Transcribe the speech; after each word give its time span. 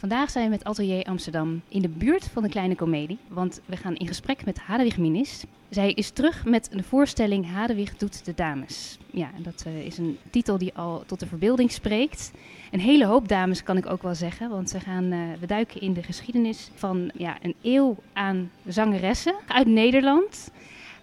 Vandaag 0.00 0.30
zijn 0.30 0.44
we 0.44 0.50
met 0.50 0.64
Atelier 0.64 1.04
Amsterdam 1.04 1.60
in 1.68 1.82
de 1.82 1.88
buurt 1.88 2.24
van 2.24 2.42
de 2.42 2.48
Kleine 2.48 2.74
Comedie, 2.74 3.18
want 3.28 3.60
we 3.66 3.76
gaan 3.76 3.96
in 3.96 4.06
gesprek 4.06 4.44
met 4.44 4.58
Hadewig 4.58 4.98
Minis. 4.98 5.44
Zij 5.68 5.92
is 5.92 6.10
terug 6.10 6.44
met 6.44 6.68
de 6.72 6.82
voorstelling 6.82 7.50
Hadewig 7.52 7.96
doet 7.96 8.24
de 8.24 8.34
dames. 8.34 8.98
Ja, 9.10 9.30
dat 9.38 9.62
eh, 9.66 9.86
is 9.86 9.98
een 9.98 10.18
titel 10.30 10.58
die 10.58 10.74
al 10.74 11.02
tot 11.06 11.20
de 11.20 11.26
verbeelding 11.26 11.72
spreekt. 11.72 12.32
Een 12.70 12.80
hele 12.80 13.06
hoop 13.06 13.28
dames 13.28 13.62
kan 13.62 13.76
ik 13.76 13.86
ook 13.86 14.02
wel 14.02 14.14
zeggen, 14.14 14.50
want 14.50 14.70
we, 14.70 14.80
gaan, 14.80 15.04
uh, 15.04 15.18
we 15.40 15.46
duiken 15.46 15.80
in 15.80 15.92
de 15.92 16.02
geschiedenis 16.02 16.70
van 16.74 17.10
ja, 17.14 17.36
een 17.42 17.54
eeuw 17.62 17.96
aan 18.12 18.50
zangeressen 18.66 19.34
uit 19.46 19.66
Nederland. 19.66 20.50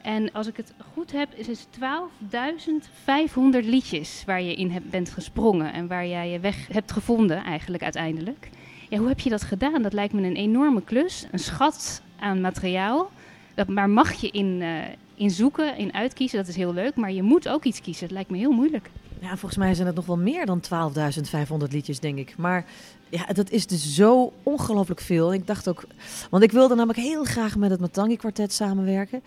En 0.01 0.31
als 0.31 0.47
ik 0.47 0.57
het 0.57 0.73
goed 0.93 1.11
heb, 1.11 1.33
is 1.33 1.47
het 1.47 1.67
12.500 1.79 3.65
liedjes 3.65 4.23
waar 4.25 4.41
je 4.41 4.55
in 4.55 4.83
bent 4.89 5.09
gesprongen 5.09 5.73
en 5.73 5.87
waar 5.87 6.07
jij 6.07 6.29
je 6.29 6.39
weg 6.39 6.67
hebt 6.71 6.91
gevonden 6.91 7.43
eigenlijk 7.43 7.83
uiteindelijk. 7.83 8.49
Ja, 8.89 8.97
hoe 8.97 9.07
heb 9.07 9.19
je 9.19 9.29
dat 9.29 9.43
gedaan? 9.43 9.81
Dat 9.81 9.93
lijkt 9.93 10.13
me 10.13 10.21
een 10.21 10.35
enorme 10.35 10.81
klus, 10.81 11.25
een 11.31 11.39
schat 11.39 12.01
aan 12.19 12.41
materiaal. 12.41 13.11
Dat, 13.55 13.67
maar 13.67 13.89
mag 13.89 14.13
je 14.13 14.29
in, 14.29 14.61
uh, 14.61 14.83
in 15.15 15.31
zoeken, 15.31 15.77
in 15.77 15.93
uitkiezen, 15.93 16.37
dat 16.37 16.47
is 16.47 16.55
heel 16.55 16.73
leuk. 16.73 16.95
Maar 16.95 17.11
je 17.11 17.23
moet 17.23 17.49
ook 17.49 17.63
iets 17.63 17.81
kiezen. 17.81 18.03
Het 18.03 18.13
lijkt 18.13 18.29
me 18.29 18.37
heel 18.37 18.51
moeilijk. 18.51 18.89
Ja, 19.19 19.27
volgens 19.27 19.57
mij 19.57 19.73
zijn 19.73 19.87
het 19.87 19.95
nog 19.95 20.05
wel 20.05 20.17
meer 20.17 20.45
dan 20.45 20.61
12.500 20.61 21.71
liedjes, 21.71 21.99
denk 21.99 22.17
ik. 22.17 22.37
Maar 22.37 22.65
ja, 23.09 23.25
dat 23.25 23.49
is 23.49 23.67
dus 23.67 23.95
zo 23.95 24.33
ongelooflijk 24.43 24.99
veel. 24.99 25.33
Ik 25.33 25.47
dacht 25.47 25.67
ook, 25.69 25.83
want 26.29 26.43
ik 26.43 26.51
wilde 26.51 26.75
namelijk 26.75 26.99
heel 26.99 27.23
graag 27.23 27.55
met 27.55 27.69
het 27.69 27.79
Matangi 27.79 28.17
kwartet 28.17 28.53
samenwerken. 28.53 29.21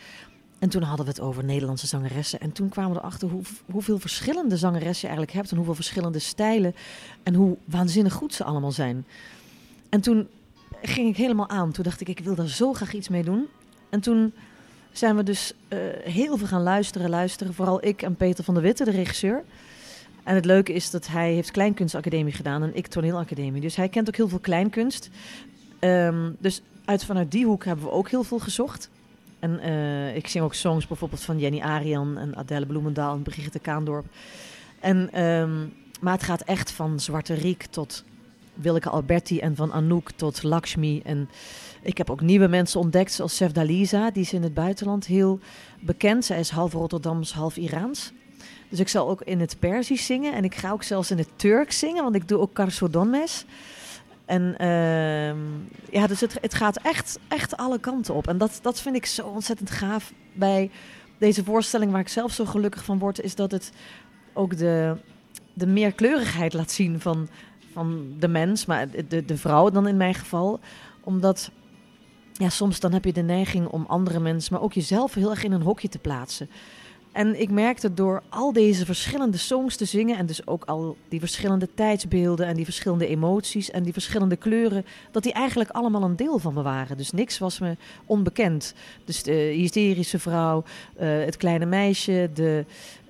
En 0.59 0.69
toen 0.69 0.83
hadden 0.83 1.05
we 1.05 1.11
het 1.11 1.21
over 1.21 1.45
Nederlandse 1.45 1.87
zangeressen. 1.87 2.41
En 2.41 2.53
toen 2.53 2.69
kwamen 2.69 2.93
we 2.93 2.99
erachter 2.99 3.29
hoe, 3.29 3.43
hoeveel 3.71 3.99
verschillende 3.99 4.57
zangeressen 4.57 5.09
je 5.09 5.15
eigenlijk 5.15 5.37
hebt. 5.37 5.51
En 5.51 5.57
hoeveel 5.57 5.75
verschillende 5.75 6.19
stijlen. 6.19 6.75
En 7.23 7.35
hoe 7.35 7.57
waanzinnig 7.65 8.13
goed 8.13 8.35
ze 8.35 8.45
allemaal 8.45 8.73
zijn. 8.73 9.07
En 9.91 10.01
toen 10.01 10.29
ging 10.83 11.09
ik 11.09 11.17
helemaal 11.17 11.49
aan. 11.49 11.73
Toen 11.73 11.85
dacht 11.85 12.01
ik, 12.01 12.09
ik 12.09 12.19
wil 12.19 12.35
daar 12.35 12.49
zo 12.49 12.73
graag 12.73 12.93
iets 12.93 13.09
mee 13.09 13.25
doen. 13.25 13.47
En 13.89 14.01
toen 14.01 14.33
zijn 14.93 15.17
we 15.17 15.23
dus 15.23 15.53
uh, 15.69 15.79
heel 16.03 16.37
veel 16.37 16.47
gaan 16.47 16.63
luisteren, 16.63 17.11
luisteren. 17.11 17.55
Vooral 17.55 17.85
ik 17.85 18.03
en 18.03 18.17
Peter 18.17 18.45
van 18.45 18.55
der 18.55 18.63
Witte, 18.63 18.85
de 18.85 18.91
regisseur. 18.91 19.45
En 20.23 20.35
het 20.35 20.45
leuke 20.45 20.73
is 20.73 20.91
dat 20.91 21.07
hij 21.07 21.33
heeft 21.33 21.51
kleinkunstacademie 21.51 22.33
gedaan 22.33 22.63
en 22.63 22.77
ik 22.77 22.87
toneelacademie. 22.87 23.61
Dus 23.61 23.77
hij 23.77 23.89
kent 23.89 24.09
ook 24.09 24.17
heel 24.17 24.29
veel 24.29 24.39
kleinkunst. 24.39 25.11
Um, 25.81 26.37
dus 26.39 26.63
uit, 26.85 27.05
vanuit 27.05 27.31
die 27.31 27.45
hoek 27.45 27.65
hebben 27.65 27.85
we 27.85 27.91
ook 27.91 28.11
heel 28.11 28.23
veel 28.23 28.39
gezocht. 28.39 28.91
En 29.39 29.61
uh, 29.65 30.17
ik 30.17 30.29
zing 30.29 30.45
ook 30.45 30.55
songs 30.55 30.87
bijvoorbeeld 30.87 31.23
van 31.23 31.39
Jenny 31.39 31.61
Arian 31.61 32.19
en 32.19 32.37
Adele 32.37 32.67
Bloemendaal 32.67 33.15
en 33.15 33.23
Brigitte 33.23 33.59
Kaandorp. 33.59 34.07
En, 34.81 35.25
um, 35.25 35.73
maar 36.01 36.13
het 36.13 36.23
gaat 36.23 36.41
echt 36.41 36.71
van 36.71 37.01
Zwarte 37.01 37.35
Riek 37.35 37.63
tot 37.65 38.05
Willeke 38.55 38.89
Alberti 38.89 39.39
en 39.39 39.57
van 39.57 39.73
Anouk 39.73 40.11
tot 40.11 40.43
Lakshmi. 40.43 41.01
En 41.05 41.29
ik 41.83 41.99
heb 41.99 42.11
ook 42.11 42.21
nieuwe 42.21 42.49
mensen 42.49 42.81
ontdekt, 42.81 43.13
zoals 43.13 43.37
Sef 43.37 43.53
Dalisa. 43.53 44.11
Die 44.11 44.23
is 44.23 44.33
in 44.33 44.43
het 44.43 44.55
buitenland 44.55 45.07
heel 45.07 45.39
bekend. 45.81 46.25
Zij 46.25 46.39
is 46.39 46.51
half 46.51 46.73
Rotterdams, 46.73 47.33
half 47.33 47.57
Iraans. 47.57 48.13
Dus 48.69 48.81
ik 48.81 48.89
zal 48.89 49.09
ook 49.09 49.23
in 49.23 49.41
het 49.41 49.57
Perzisch 49.59 50.07
zingen. 50.07 50.33
En 50.33 50.45
ik 50.45 50.55
ga 50.55 50.71
ook 50.71 50.83
zelfs 50.83 51.11
in 51.11 51.19
het 51.19 51.29
Turks 51.37 51.79
zingen, 51.79 52.03
want 52.03 52.15
ik 52.15 52.29
doe 52.29 52.39
ook 52.39 52.55
Karsodonmes. 52.55 53.45
En 54.25 54.55
uh, 54.61 55.35
ja, 55.93 56.07
dus 56.07 56.21
het, 56.21 56.39
het 56.41 56.55
gaat 56.55 56.77
echt, 56.77 57.19
echt 57.29 57.57
alle 57.57 57.79
kanten 57.79 58.15
op. 58.15 58.29
En 58.29 58.39
dat, 58.39 58.59
dat 58.63 58.81
vind 58.81 58.97
ik 58.97 59.07
zo 59.07 59.27
ontzettend 59.27 59.71
gaaf 59.71 60.13
bij 60.33 60.71
deze 61.19 61.45
voorstelling, 61.45 61.93
waar 61.93 62.01
ik 62.01 62.09
zelf 62.09 62.33
zo 62.33 62.45
gelukkig 62.45 62.85
van 62.85 62.99
word, 62.99 63.21
is 63.21 63.35
dat 63.35 63.51
het 63.51 63.73
ook 64.33 64.57
de, 64.57 64.97
de 65.53 65.67
meerkleurigheid 65.67 66.53
laat 66.53 66.71
zien 66.71 67.01
van, 67.01 67.29
van 67.73 68.15
de 68.19 68.29
mens, 68.29 68.67
maar 68.67 68.87
de, 69.09 69.25
de 69.25 69.37
vrouw 69.37 69.71
dan 69.71 69.89
in 69.89 69.97
mijn 69.97 70.15
geval. 70.15 70.61
Omdat 71.01 71.51
ja, 72.33 72.49
soms 72.49 72.81
dan 72.81 72.93
heb 72.93 73.05
je 73.05 73.13
de 73.13 73.23
neiging 73.23 73.67
om 73.67 73.85
andere 73.89 74.21
mensen, 74.21 74.53
maar 74.53 74.63
ook 74.63 74.73
jezelf 74.73 75.15
heel 75.15 75.31
erg 75.31 75.45
in 75.45 75.53
een 75.53 75.63
hokje 75.63 75.89
te 75.89 75.99
plaatsen. 75.99 76.49
En 77.13 77.41
ik 77.41 77.51
merkte 77.51 77.95
door 77.95 78.23
al 78.29 78.53
deze 78.53 78.85
verschillende 78.85 79.37
songs 79.37 79.77
te 79.77 79.85
zingen 79.85 80.19
en 80.19 80.27
dus 80.27 80.47
ook 80.47 80.65
al 80.65 80.97
die 81.09 81.21
verschillende 81.21 81.69
tijdsbeelden 81.75 82.47
en 82.47 82.55
die 82.55 82.65
verschillende 82.65 83.07
emoties 83.07 83.71
en 83.71 83.83
die 83.83 83.93
verschillende 83.93 84.37
kleuren, 84.37 84.85
dat 85.11 85.23
die 85.23 85.33
eigenlijk 85.33 85.71
allemaal 85.71 86.03
een 86.03 86.17
deel 86.17 86.39
van 86.39 86.55
me 86.55 86.63
waren. 86.63 86.97
Dus 86.97 87.11
niks 87.11 87.39
was 87.39 87.59
me 87.59 87.77
onbekend. 88.07 88.75
Dus 89.05 89.23
de 89.23 89.33
hysterische 89.33 90.19
vrouw, 90.19 90.65
uh, 91.01 91.25
het 91.25 91.37
kleine 91.37 91.67
meisje, 91.67 92.31
de, 92.35 92.65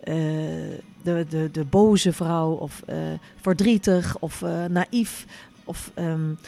uh, 0.05 0.79
de, 1.03 1.27
de, 1.29 1.49
de 1.53 1.65
boze 1.65 2.13
vrouw 2.13 2.51
of 2.51 2.83
uh, 2.91 2.97
verdrietig 3.41 4.17
of 4.19 4.45
naïef. 4.69 5.27
Of, 5.65 5.91
en 5.95 6.39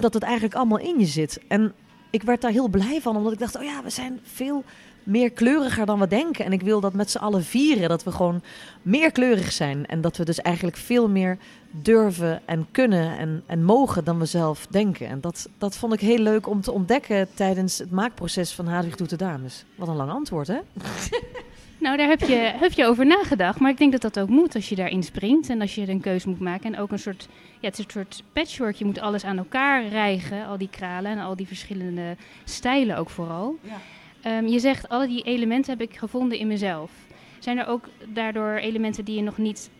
dat 0.00 0.14
het 0.14 0.22
eigenlijk 0.22 0.54
allemaal 0.54 0.78
in 0.78 0.98
je 0.98 1.06
zit. 1.06 1.40
En 1.48 1.72
ik 2.10 2.22
werd 2.22 2.40
daar 2.40 2.50
heel 2.50 2.68
blij 2.68 3.00
van, 3.00 3.16
omdat 3.16 3.32
ik 3.32 3.38
dacht, 3.38 3.56
oh 3.56 3.62
ja, 3.62 3.82
we 3.82 3.90
zijn 3.90 4.20
veel 4.22 4.64
meer 5.02 5.30
kleuriger 5.30 5.86
dan 5.86 5.98
we 5.98 6.06
denken. 6.06 6.44
En 6.44 6.52
ik 6.52 6.62
wil 6.62 6.80
dat 6.80 6.92
met 6.92 7.10
z'n 7.10 7.18
allen 7.18 7.44
vieren, 7.44 7.88
dat 7.88 8.04
we 8.04 8.12
gewoon 8.12 8.42
meer 8.82 9.12
kleurig 9.12 9.52
zijn. 9.52 9.86
En 9.86 10.00
dat 10.00 10.16
we 10.16 10.24
dus 10.24 10.40
eigenlijk 10.40 10.76
veel 10.76 11.08
meer 11.08 11.38
durven 11.70 12.42
en 12.44 12.66
kunnen 12.70 13.18
en, 13.18 13.42
en 13.46 13.64
mogen 13.64 14.04
dan 14.04 14.18
we 14.18 14.24
zelf 14.24 14.66
denken. 14.66 15.06
En 15.06 15.20
dat, 15.20 15.48
dat 15.58 15.76
vond 15.76 15.92
ik 15.92 16.00
heel 16.00 16.18
leuk 16.18 16.48
om 16.48 16.60
te 16.60 16.72
ontdekken 16.72 17.28
tijdens 17.34 17.78
het 17.78 17.90
maakproces 17.90 18.52
van 18.52 18.66
Hadwig 18.66 18.96
Doet 18.96 19.10
de 19.10 19.16
Dames. 19.16 19.64
Wat 19.74 19.88
een 19.88 19.96
lang 19.96 20.10
antwoord, 20.10 20.46
hè? 20.46 20.58
Nou, 21.80 21.96
daar 21.96 22.08
heb 22.08 22.20
je, 22.20 22.34
heb 22.34 22.72
je 22.72 22.86
over 22.86 23.06
nagedacht. 23.06 23.60
Maar 23.60 23.70
ik 23.70 23.78
denk 23.78 23.92
dat 23.92 24.00
dat 24.00 24.18
ook 24.18 24.28
moet 24.28 24.54
als 24.54 24.68
je 24.68 24.74
daarin 24.74 25.02
springt. 25.02 25.48
En 25.48 25.60
als 25.60 25.74
je 25.74 25.88
een 25.88 26.00
keuze 26.00 26.28
moet 26.28 26.40
maken. 26.40 26.74
En 26.74 26.80
ook 26.80 26.90
een 26.90 26.98
soort, 26.98 27.28
ja, 27.60 27.68
het 27.68 27.78
is 27.78 27.84
een 27.84 27.90
soort 27.90 28.22
patchwork. 28.32 28.74
Je 28.74 28.84
moet 28.84 29.00
alles 29.00 29.24
aan 29.24 29.38
elkaar 29.38 29.86
rijgen. 29.86 30.46
Al 30.46 30.58
die 30.58 30.70
kralen 30.70 31.10
en 31.10 31.18
al 31.18 31.36
die 31.36 31.46
verschillende 31.46 32.16
stijlen 32.44 32.96
ook 32.96 33.10
vooral. 33.10 33.58
Ja. 33.60 34.38
Um, 34.38 34.46
je 34.46 34.58
zegt, 34.58 34.88
alle 34.88 35.06
die 35.06 35.22
elementen 35.22 35.78
heb 35.78 35.88
ik 35.88 35.96
gevonden 35.96 36.38
in 36.38 36.46
mezelf. 36.46 36.90
Zijn 37.38 37.58
er 37.58 37.66
ook 37.66 37.88
daardoor 38.08 38.54
elementen 38.54 39.04
die 39.04 39.16
je 39.16 39.22
nog 39.22 39.38
niet 39.38 39.70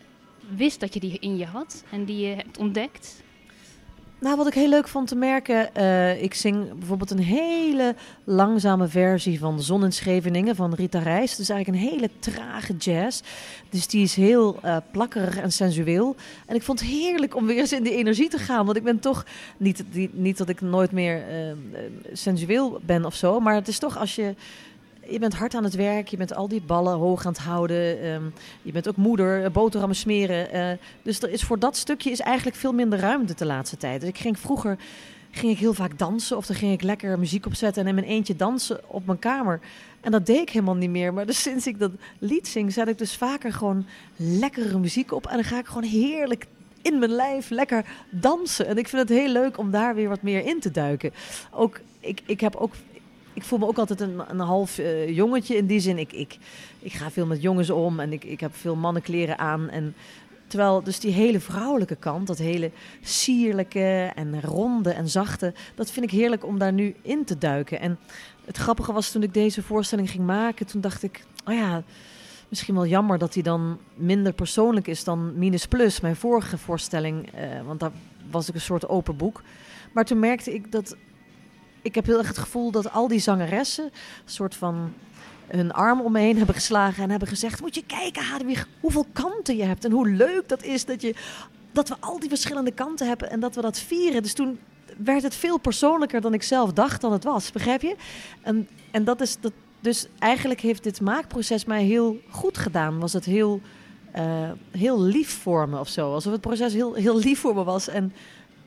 wist 0.56 0.80
dat 0.80 0.94
je 0.94 1.00
die 1.00 1.18
in 1.18 1.36
je 1.36 1.44
had? 1.44 1.84
En 1.90 2.04
die 2.04 2.26
je 2.26 2.34
hebt 2.34 2.58
ontdekt? 2.58 3.22
Nou, 4.20 4.36
wat 4.36 4.46
ik 4.46 4.54
heel 4.54 4.68
leuk 4.68 4.88
vond 4.88 5.08
te 5.08 5.16
merken, 5.16 5.70
uh, 5.76 6.22
ik 6.22 6.34
zing 6.34 6.72
bijvoorbeeld 6.78 7.10
een 7.10 7.18
hele 7.18 7.94
langzame 8.24 8.88
versie 8.88 9.38
van 9.38 9.62
Zon 9.62 9.84
in 9.84 9.92
Scheveningen 9.92 10.56
van 10.56 10.74
Rita 10.74 10.98
Reis. 10.98 11.36
Dus 11.36 11.48
eigenlijk 11.48 11.84
een 11.84 11.90
hele 11.90 12.10
trage 12.18 12.76
jazz. 12.76 13.20
Dus 13.70 13.86
die 13.86 14.02
is 14.02 14.14
heel 14.14 14.58
uh, 14.64 14.76
plakkerig 14.90 15.36
en 15.36 15.52
sensueel. 15.52 16.16
En 16.46 16.54
ik 16.54 16.62
vond 16.62 16.80
het 16.80 16.88
heerlijk 16.88 17.36
om 17.36 17.46
weer 17.46 17.58
eens 17.58 17.72
in 17.72 17.82
die 17.82 17.94
energie 17.94 18.28
te 18.28 18.38
gaan. 18.38 18.64
Want 18.64 18.76
ik 18.76 18.82
ben 18.84 18.98
toch, 18.98 19.24
niet, 19.56 19.84
niet 20.12 20.38
dat 20.38 20.48
ik 20.48 20.60
nooit 20.60 20.92
meer 20.92 21.24
uh, 21.30 21.52
sensueel 22.12 22.80
ben 22.82 23.04
of 23.04 23.14
zo, 23.14 23.40
maar 23.40 23.54
het 23.54 23.68
is 23.68 23.78
toch 23.78 23.98
als 23.98 24.14
je 24.14 24.34
je 25.10 25.18
bent 25.18 25.34
hard 25.34 25.54
aan 25.54 25.64
het 25.64 25.74
werk, 25.74 26.08
je 26.08 26.16
bent 26.16 26.34
al 26.34 26.48
die 26.48 26.62
ballen 26.62 26.96
hoog 26.96 27.26
aan 27.26 27.32
het 27.32 27.40
houden. 27.40 28.06
Um, 28.06 28.32
je 28.62 28.72
bent 28.72 28.88
ook 28.88 28.96
moeder, 28.96 29.44
eh, 29.44 29.50
boterhammen 29.50 29.96
smeren. 29.96 30.56
Uh, 30.56 30.78
dus 31.02 31.22
er 31.22 31.30
is 31.30 31.42
voor 31.42 31.58
dat 31.58 31.76
stukje 31.76 32.10
is 32.10 32.20
eigenlijk 32.20 32.56
veel 32.56 32.72
minder 32.72 32.98
ruimte 32.98 33.34
de 33.34 33.46
laatste 33.46 33.76
tijd. 33.76 34.00
Dus 34.00 34.08
ik 34.08 34.18
ging 34.18 34.38
vroeger 34.38 34.78
ging 35.30 35.52
ik 35.52 35.58
heel 35.58 35.74
vaak 35.74 35.98
dansen 35.98 36.36
of 36.36 36.46
dan 36.46 36.56
ging 36.56 36.72
ik 36.72 36.82
lekker 36.82 37.18
muziek 37.18 37.46
opzetten 37.46 37.82
en 37.82 37.88
in 37.88 37.94
mijn 37.94 38.06
eentje 38.06 38.36
dansen 38.36 38.80
op 38.86 39.06
mijn 39.06 39.18
kamer. 39.18 39.60
En 40.00 40.10
dat 40.10 40.26
deed 40.26 40.40
ik 40.40 40.50
helemaal 40.50 40.74
niet 40.74 40.90
meer. 40.90 41.14
Maar 41.14 41.26
dus 41.32 41.42
sinds 41.42 41.66
ik 41.66 41.78
dat 41.78 41.90
lied 42.18 42.48
zing, 42.48 42.72
zet 42.72 42.88
ik 42.88 42.98
dus 42.98 43.16
vaker 43.16 43.52
gewoon 43.52 43.86
lekkere 44.16 44.78
muziek 44.78 45.12
op. 45.12 45.26
En 45.26 45.34
dan 45.34 45.44
ga 45.44 45.58
ik 45.58 45.66
gewoon 45.66 45.82
heerlijk 45.82 46.46
in 46.82 46.98
mijn 46.98 47.10
lijf 47.10 47.50
lekker 47.50 47.84
dansen. 48.10 48.66
En 48.66 48.78
ik 48.78 48.88
vind 48.88 49.08
het 49.08 49.18
heel 49.18 49.28
leuk 49.28 49.58
om 49.58 49.70
daar 49.70 49.94
weer 49.94 50.08
wat 50.08 50.22
meer 50.22 50.46
in 50.46 50.60
te 50.60 50.70
duiken. 50.70 51.12
Ook, 51.50 51.80
ik, 52.00 52.20
ik 52.26 52.40
heb 52.40 52.56
ook 52.56 52.74
ik 53.32 53.42
voel 53.42 53.58
me 53.58 53.66
ook 53.66 53.78
altijd 53.78 54.00
een, 54.00 54.20
een 54.28 54.38
half 54.40 54.78
uh, 54.78 55.08
jongetje 55.08 55.56
in 55.56 55.66
die 55.66 55.80
zin. 55.80 55.98
Ik, 55.98 56.12
ik, 56.12 56.38
ik 56.78 56.92
ga 56.92 57.10
veel 57.10 57.26
met 57.26 57.42
jongens 57.42 57.70
om 57.70 58.00
en 58.00 58.12
ik, 58.12 58.24
ik 58.24 58.40
heb 58.40 58.56
veel 58.56 58.76
mannenkleren 58.76 59.38
aan. 59.38 59.68
En 59.68 59.94
terwijl 60.46 60.82
dus 60.82 61.00
die 61.00 61.12
hele 61.12 61.40
vrouwelijke 61.40 61.96
kant, 61.96 62.26
dat 62.26 62.38
hele 62.38 62.70
sierlijke 63.00 64.12
en 64.14 64.42
ronde 64.42 64.90
en 64.90 65.08
zachte, 65.08 65.54
dat 65.74 65.90
vind 65.90 66.04
ik 66.04 66.10
heerlijk 66.10 66.46
om 66.46 66.58
daar 66.58 66.72
nu 66.72 66.94
in 67.02 67.24
te 67.24 67.38
duiken. 67.38 67.80
En 67.80 67.98
het 68.44 68.56
grappige 68.56 68.92
was 68.92 69.10
toen 69.10 69.22
ik 69.22 69.34
deze 69.34 69.62
voorstelling 69.62 70.10
ging 70.10 70.26
maken, 70.26 70.66
toen 70.66 70.80
dacht 70.80 71.02
ik, 71.02 71.24
oh 71.44 71.54
ja, 71.54 71.82
misschien 72.48 72.74
wel 72.74 72.86
jammer 72.86 73.18
dat 73.18 73.34
hij 73.34 73.42
dan 73.42 73.78
minder 73.94 74.32
persoonlijk 74.32 74.86
is 74.86 75.04
dan 75.04 75.38
Minus 75.38 75.66
Plus, 75.66 76.00
mijn 76.00 76.16
vorige 76.16 76.58
voorstelling. 76.58 77.28
Uh, 77.34 77.66
want 77.66 77.80
daar 77.80 77.92
was 78.30 78.48
ik 78.48 78.54
een 78.54 78.60
soort 78.60 78.88
open 78.88 79.16
boek. 79.16 79.42
Maar 79.92 80.04
toen 80.04 80.18
merkte 80.18 80.54
ik 80.54 80.72
dat 80.72 80.96
ik 81.82 81.94
heb 81.94 82.06
heel 82.06 82.18
erg 82.18 82.28
het 82.28 82.38
gevoel 82.38 82.70
dat 82.70 82.92
al 82.92 83.08
die 83.08 83.18
zangeressen 83.18 83.84
een 83.84 83.90
soort 84.24 84.54
van 84.54 84.92
hun 85.46 85.72
arm 85.72 86.00
om 86.00 86.12
me 86.12 86.20
heen 86.20 86.36
hebben 86.36 86.54
geslagen 86.54 87.02
en 87.02 87.10
hebben 87.10 87.28
gezegd: 87.28 87.60
Moet 87.60 87.74
je 87.74 87.84
kijken, 87.86 88.22
Hadewig, 88.22 88.68
hoeveel 88.80 89.06
kanten 89.12 89.56
je 89.56 89.64
hebt. 89.64 89.84
En 89.84 89.92
hoe 89.92 90.08
leuk 90.08 90.48
dat 90.48 90.62
is 90.62 90.84
dat, 90.84 91.02
je, 91.02 91.14
dat 91.72 91.88
we 91.88 91.96
al 92.00 92.20
die 92.20 92.28
verschillende 92.28 92.72
kanten 92.72 93.08
hebben 93.08 93.30
en 93.30 93.40
dat 93.40 93.54
we 93.54 93.60
dat 93.60 93.78
vieren. 93.78 94.22
Dus 94.22 94.34
toen 94.34 94.58
werd 94.96 95.22
het 95.22 95.34
veel 95.34 95.58
persoonlijker 95.58 96.20
dan 96.20 96.34
ik 96.34 96.42
zelf 96.42 96.72
dacht 96.72 97.00
dan 97.00 97.12
het 97.12 97.24
was. 97.24 97.52
Begrijp 97.52 97.82
je? 97.82 97.96
En, 98.42 98.68
en 98.90 99.04
dat, 99.04 99.20
is, 99.20 99.40
dat, 99.40 99.52
Dus 99.80 100.06
eigenlijk 100.18 100.60
heeft 100.60 100.82
dit 100.82 101.00
maakproces 101.00 101.64
mij 101.64 101.84
heel 101.84 102.20
goed 102.28 102.58
gedaan. 102.58 102.98
Was 102.98 103.12
het 103.12 103.24
heel, 103.24 103.60
eh, 104.12 104.50
heel 104.70 105.02
lief 105.02 105.38
voor 105.38 105.68
me 105.68 105.78
of 105.78 105.88
zo. 105.88 106.12
Alsof 106.12 106.32
het 106.32 106.40
proces 106.40 106.72
heel, 106.72 106.94
heel 106.94 107.18
lief 107.18 107.40
voor 107.40 107.54
me 107.54 107.64
was. 107.64 107.88
En 107.88 108.12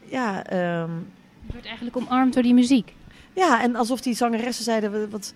ja, 0.05 0.45
ehm, 0.45 0.91
Je 1.45 1.51
wordt 1.51 1.65
eigenlijk 1.65 1.97
omarmd 1.97 2.33
door 2.33 2.43
die 2.43 2.53
muziek. 2.53 2.93
Ja, 3.33 3.61
en 3.61 3.75
alsof 3.75 4.01
die 4.01 4.15
zangeressen 4.15 4.63
zeiden: 4.63 5.09
wat, 5.09 5.33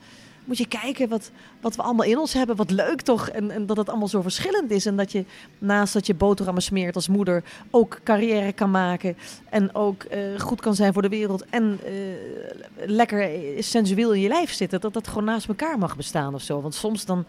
moet 0.47 0.57
je 0.57 0.67
kijken 0.67 1.09
wat, 1.09 1.31
wat 1.61 1.75
we 1.75 1.81
allemaal 1.81 2.05
in 2.05 2.17
ons 2.17 2.33
hebben. 2.33 2.55
Wat 2.55 2.71
leuk 2.71 3.01
toch? 3.01 3.29
En, 3.29 3.51
en 3.51 3.65
dat 3.65 3.77
het 3.77 3.89
allemaal 3.89 4.07
zo 4.07 4.21
verschillend 4.21 4.71
is. 4.71 4.85
En 4.85 4.95
dat 4.95 5.11
je 5.11 5.25
naast 5.57 5.93
dat 5.93 6.07
je 6.07 6.13
boterhammen 6.13 6.63
smeert 6.63 6.95
als 6.95 7.07
moeder 7.07 7.43
ook 7.71 7.99
carrière 8.03 8.53
kan 8.53 8.71
maken. 8.71 9.17
En 9.49 9.75
ook 9.75 10.03
eh, 10.03 10.19
goed 10.37 10.61
kan 10.61 10.75
zijn 10.75 10.93
voor 10.93 11.01
de 11.01 11.09
wereld. 11.09 11.45
En 11.49 11.79
eh, 11.85 11.93
lekker 12.85 13.29
sensueel 13.59 14.13
in 14.13 14.21
je 14.21 14.27
lijf 14.27 14.53
zitten. 14.53 14.81
Dat 14.81 14.93
dat 14.93 15.07
gewoon 15.07 15.23
naast 15.23 15.47
elkaar 15.47 15.77
mag 15.77 15.95
bestaan 15.95 16.33
of 16.33 16.41
zo. 16.41 16.61
Want 16.61 16.75
soms 16.75 17.05
dan 17.05 17.25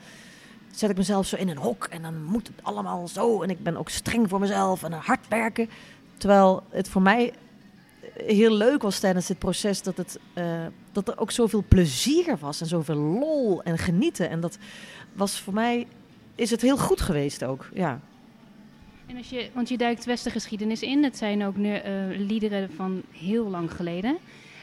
zet 0.70 0.90
ik 0.90 0.96
mezelf 0.96 1.26
zo 1.26 1.36
in 1.36 1.48
een 1.48 1.56
hok. 1.56 1.86
En 1.90 2.02
dan 2.02 2.24
moet 2.24 2.46
het 2.46 2.56
allemaal 2.62 3.08
zo. 3.08 3.42
En 3.42 3.50
ik 3.50 3.62
ben 3.62 3.76
ook 3.76 3.88
streng 3.88 4.28
voor 4.28 4.40
mezelf 4.40 4.82
en 4.82 4.92
hard 4.92 5.28
werken. 5.28 5.70
Terwijl 6.16 6.62
het 6.70 6.88
voor 6.88 7.02
mij 7.02 7.32
heel 8.14 8.52
leuk 8.52 8.82
was 8.82 8.98
tijdens 8.98 9.26
dit 9.26 9.38
proces 9.38 9.82
dat, 9.82 9.96
het, 9.96 10.18
eh, 10.34 10.66
dat 10.92 11.08
er 11.08 11.18
ook 11.18 11.30
zoveel 11.30 11.64
plezier 11.68 12.36
was 12.40 12.60
en 12.60 12.66
zoveel 12.66 12.96
lol 12.96 13.62
en 13.62 13.78
genieten. 13.78 14.30
En 14.30 14.40
dat 14.40 14.58
was 15.12 15.40
voor 15.40 15.54
mij, 15.54 15.86
is 16.34 16.50
het 16.50 16.60
heel 16.60 16.78
goed 16.78 17.00
geweest 17.00 17.44
ook, 17.44 17.68
ja. 17.74 18.00
En 19.06 19.16
als 19.16 19.28
je, 19.28 19.48
want 19.54 19.68
je 19.68 19.76
duikt 19.78 20.04
westengeschiedenis 20.04 20.82
in. 20.82 21.04
Het 21.04 21.16
zijn 21.16 21.44
ook 21.44 21.56
nu, 21.56 21.74
eh, 21.74 21.92
liederen 22.16 22.70
van 22.76 23.02
heel 23.10 23.48
lang 23.48 23.72
geleden. 23.72 24.16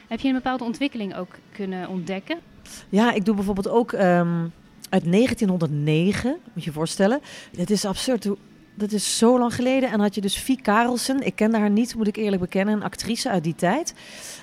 Heb 0.08 0.20
je 0.20 0.28
een 0.28 0.34
bepaalde 0.34 0.64
ontwikkeling 0.64 1.16
ook 1.16 1.36
kunnen 1.52 1.90
ontdekken? 1.90 2.38
Ja, 2.90 3.12
ik 3.14 3.26
doe 3.26 3.36
bijvoorbeeld 3.36 3.68
ook 3.70 3.94
ehm, 3.94 4.48
uit 4.90 5.06
1909, 5.06 6.30
moet 6.54 6.64
je 6.64 6.70
je 6.70 6.76
voorstellen. 6.76 7.20
Het 7.58 7.70
is 7.70 7.86
absurd, 7.86 8.24
hoe- 8.24 8.38
dat 8.76 8.92
is 8.92 9.18
zo 9.18 9.40
lang 9.40 9.56
geleden. 9.56 9.92
En 9.92 10.00
had 10.00 10.16
je 10.16 10.22
dus 10.22 10.38
Vie 10.38 10.62
Karelsen, 10.62 11.26
ik 11.26 11.36
kende 11.36 11.58
haar 11.58 11.70
niet, 11.70 11.96
moet 11.96 12.08
ik 12.08 12.16
eerlijk 12.16 12.42
bekennen, 12.42 12.74
een 12.74 12.84
actrice 12.84 13.30
uit 13.30 13.44
die 13.44 13.56
tijd. 13.56 13.94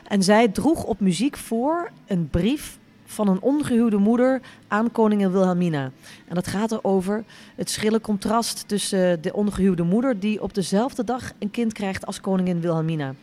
En 0.09 0.23
zij 0.23 0.49
droeg 0.49 0.85
op 0.85 1.01
muziek 1.01 1.37
voor 1.37 1.91
een 2.07 2.29
brief 2.29 2.79
van 3.05 3.29
een 3.29 3.41
ongehuwde 3.41 3.97
moeder 3.97 4.41
aan 4.69 4.93
koningin 4.93 5.31
Wilhelmina. 5.31 5.91
En 6.29 6.35
dat 6.35 6.47
gaat 6.47 6.73
erover 6.73 7.25
het 7.57 7.71
schrille 7.71 8.01
contrast 8.01 8.69
tussen 8.69 9.23
de 9.23 9.33
ongehuwde 9.33 9.83
moeder... 9.83 10.21
die 10.21 10.43
op 10.43 10.55
dezelfde 10.55 11.05
dag 11.05 11.33
een 11.39 11.51
kind 11.51 11.73
krijgt 11.73 12.07
als 12.07 12.21
koningin 12.21 12.61
Wilhelmina. 12.61 13.15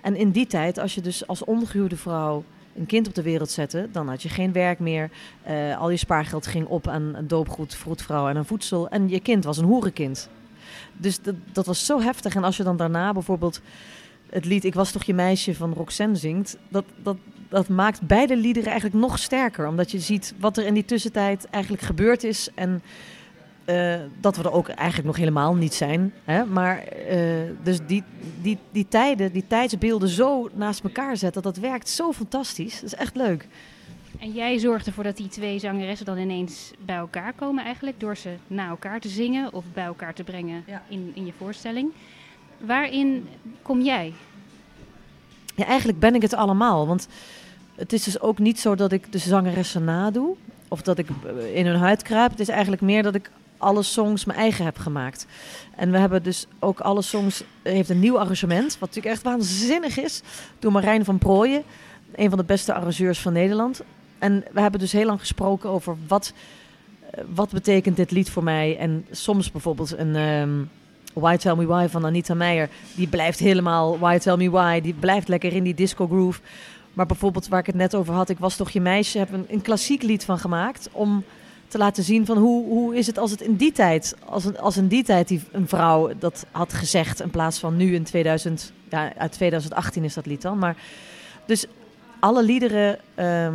En 0.00 0.16
in 0.16 0.30
die 0.30 0.46
tijd, 0.46 0.78
als 0.78 0.94
je 0.94 1.00
dus 1.00 1.26
als 1.26 1.44
ongehuwde 1.44 1.96
vrouw 1.96 2.44
een 2.76 2.86
kind 2.86 3.08
op 3.08 3.14
de 3.14 3.22
wereld 3.22 3.50
zette... 3.50 3.88
dan 3.92 4.08
had 4.08 4.22
je 4.22 4.28
geen 4.28 4.52
werk 4.52 4.78
meer. 4.78 5.10
Eh, 5.42 5.78
al 5.78 5.90
je 5.90 5.96
spaargeld 5.96 6.46
ging 6.46 6.66
op 6.66 6.88
aan 6.88 7.14
een 7.14 7.28
doopgoed, 7.28 7.74
vroedvrouw 7.74 8.28
en 8.28 8.36
een 8.36 8.44
voedsel. 8.44 8.88
En 8.88 9.08
je 9.08 9.20
kind 9.20 9.44
was 9.44 9.58
een 9.58 9.64
hoerenkind. 9.64 10.28
Dus 10.96 11.20
dat, 11.22 11.34
dat 11.52 11.66
was 11.66 11.86
zo 11.86 12.00
heftig. 12.00 12.34
En 12.34 12.44
als 12.44 12.56
je 12.56 12.62
dan 12.62 12.76
daarna 12.76 13.12
bijvoorbeeld 13.12 13.60
het 14.30 14.44
lied 14.44 14.64
Ik 14.64 14.74
was 14.74 14.92
toch 14.92 15.04
je 15.04 15.14
meisje 15.14 15.54
van 15.54 15.72
Roxanne 15.72 16.16
zingt... 16.16 16.56
dat, 16.68 16.84
dat, 17.02 17.16
dat 17.48 17.68
maakt 17.68 18.00
beide 18.00 18.36
liederen 18.36 18.70
eigenlijk 18.70 19.00
nog 19.00 19.18
sterker. 19.18 19.66
Omdat 19.66 19.90
je 19.90 20.00
ziet 20.00 20.34
wat 20.40 20.56
er 20.56 20.66
in 20.66 20.74
die 20.74 20.84
tussentijd 20.84 21.46
eigenlijk 21.50 21.82
gebeurd 21.82 22.24
is. 22.24 22.48
En 22.54 22.82
eh, 23.64 23.94
dat 24.20 24.36
we 24.36 24.42
er 24.42 24.52
ook 24.52 24.68
eigenlijk 24.68 25.06
nog 25.06 25.16
helemaal 25.16 25.54
niet 25.54 25.74
zijn. 25.74 26.12
Hè? 26.24 26.44
Maar 26.44 26.78
eh, 26.78 27.18
dus 27.62 27.78
die, 27.86 28.04
die, 28.42 28.58
die 28.70 28.86
tijden, 28.88 29.32
die 29.32 29.44
tijdsbeelden 29.46 30.08
zo 30.08 30.48
naast 30.54 30.84
elkaar 30.84 31.16
zetten... 31.16 31.42
dat 31.42 31.56
werkt 31.56 31.88
zo 31.88 32.12
fantastisch. 32.12 32.74
Dat 32.74 32.92
is 32.92 32.94
echt 32.94 33.16
leuk. 33.16 33.46
En 34.18 34.32
jij 34.32 34.58
zorgt 34.58 34.86
ervoor 34.86 35.04
dat 35.04 35.16
die 35.16 35.28
twee 35.28 35.58
zangeressen 35.58 36.06
dan 36.06 36.18
ineens 36.18 36.70
bij 36.78 36.96
elkaar 36.96 37.32
komen 37.32 37.64
eigenlijk. 37.64 38.00
Door 38.00 38.16
ze 38.16 38.34
na 38.46 38.68
elkaar 38.68 39.00
te 39.00 39.08
zingen 39.08 39.52
of 39.52 39.64
bij 39.72 39.84
elkaar 39.84 40.14
te 40.14 40.24
brengen 40.24 40.62
Ja. 40.66 40.82
in, 40.88 41.10
in 41.14 41.26
je 41.26 41.32
voorstelling. 41.38 41.90
Waarin 42.58 43.28
kom 43.62 43.80
jij? 43.80 44.12
Ja, 45.54 45.64
eigenlijk 45.64 45.98
ben 45.98 46.14
ik 46.14 46.22
het 46.22 46.34
allemaal. 46.34 46.86
Want 46.86 47.08
het 47.74 47.92
is 47.92 48.02
dus 48.02 48.20
ook 48.20 48.38
niet 48.38 48.60
zo 48.60 48.74
dat 48.74 48.92
ik 48.92 49.12
de 49.12 49.18
zangeressen 49.18 49.84
nadoe. 49.84 50.36
Of 50.68 50.82
dat 50.82 50.98
ik 50.98 51.08
eh, 51.08 51.56
in 51.56 51.66
hun 51.66 51.78
huid 51.78 52.02
kruip. 52.02 52.30
Het 52.30 52.40
is 52.40 52.48
eigenlijk 52.48 52.82
meer 52.82 53.02
dat 53.02 53.14
ik 53.14 53.30
alle 53.56 53.82
songs 53.82 54.24
mijn 54.24 54.38
eigen 54.38 54.64
heb 54.64 54.78
gemaakt. 54.78 55.26
En 55.76 55.90
we 55.90 55.98
hebben 55.98 56.22
dus 56.22 56.46
ook 56.58 56.80
alle 56.80 57.02
songs... 57.02 57.42
eh, 57.62 57.72
heeft 57.72 57.88
een 57.88 58.00
nieuw 58.00 58.18
arrangement. 58.18 58.78
Wat 58.78 58.88
natuurlijk 58.88 59.14
echt 59.14 59.22
waanzinnig 59.24 59.98
is. 59.98 60.22
Door 60.58 60.72
Marijn 60.72 61.04
van 61.04 61.18
Prooijen. 61.18 61.62
Een 62.14 62.28
van 62.28 62.38
de 62.38 62.44
beste 62.44 62.74
arrangeurs 62.74 63.18
van 63.20 63.32
Nederland. 63.32 63.82
En 64.18 64.44
we 64.52 64.60
hebben 64.60 64.80
dus 64.80 64.92
heel 64.92 65.06
lang 65.06 65.20
gesproken 65.20 65.70
over 65.70 65.96
wat... 66.08 66.32
eh, 67.10 67.24
Wat 67.34 67.50
betekent 67.50 67.96
dit 67.96 68.10
lied 68.10 68.30
voor 68.30 68.42
mij? 68.44 68.76
En 68.78 69.06
soms 69.10 69.50
bijvoorbeeld 69.50 69.98
een... 69.98 70.16
ehm, 70.16 70.50
Why 71.14 71.36
Tell 71.36 71.54
Me 71.54 71.66
Why 71.66 71.86
van 71.90 72.04
Anita 72.04 72.34
Meijer. 72.34 72.68
Die 72.94 73.06
blijft 73.06 73.38
helemaal 73.38 73.98
Why 73.98 74.18
Tell 74.18 74.36
Me 74.36 74.50
Why. 74.50 74.80
Die 74.80 74.94
blijft 74.94 75.28
lekker 75.28 75.52
in 75.52 75.62
die 75.62 75.74
disco 75.74 76.06
groove. 76.06 76.40
Maar 76.92 77.06
bijvoorbeeld 77.06 77.48
waar 77.48 77.60
ik 77.60 77.66
het 77.66 77.74
net 77.74 77.94
over 77.94 78.14
had. 78.14 78.28
Ik 78.28 78.38
was 78.38 78.56
toch 78.56 78.70
je 78.70 78.80
meisje. 78.80 79.18
Heb 79.18 79.32
een, 79.32 79.46
een 79.48 79.62
klassiek 79.62 80.02
lied 80.02 80.24
van 80.24 80.38
gemaakt. 80.38 80.88
Om 80.92 81.24
te 81.68 81.78
laten 81.78 82.02
zien 82.02 82.26
van 82.26 82.36
hoe, 82.38 82.66
hoe 82.68 82.96
is 82.96 83.06
het 83.06 83.18
als 83.18 83.30
het 83.30 83.40
in 83.40 83.56
die 83.56 83.72
tijd. 83.72 84.16
Als, 84.24 84.44
een, 84.44 84.58
als 84.58 84.76
in 84.76 84.88
die 84.88 85.04
tijd 85.04 85.28
die 85.28 85.40
een 85.52 85.68
vrouw 85.68 86.10
dat 86.18 86.46
had 86.50 86.72
gezegd. 86.72 87.20
In 87.20 87.30
plaats 87.30 87.58
van 87.58 87.76
nu 87.76 87.94
in 87.94 88.04
2000. 88.04 88.72
Ja, 88.88 89.12
uit 89.16 89.32
2018 89.32 90.04
is 90.04 90.14
dat 90.14 90.26
lied 90.26 90.42
dan. 90.42 90.58
Maar 90.58 90.76
dus 91.46 91.66
alle 92.20 92.42
liederen. 92.42 92.98
ehm, 93.14 93.54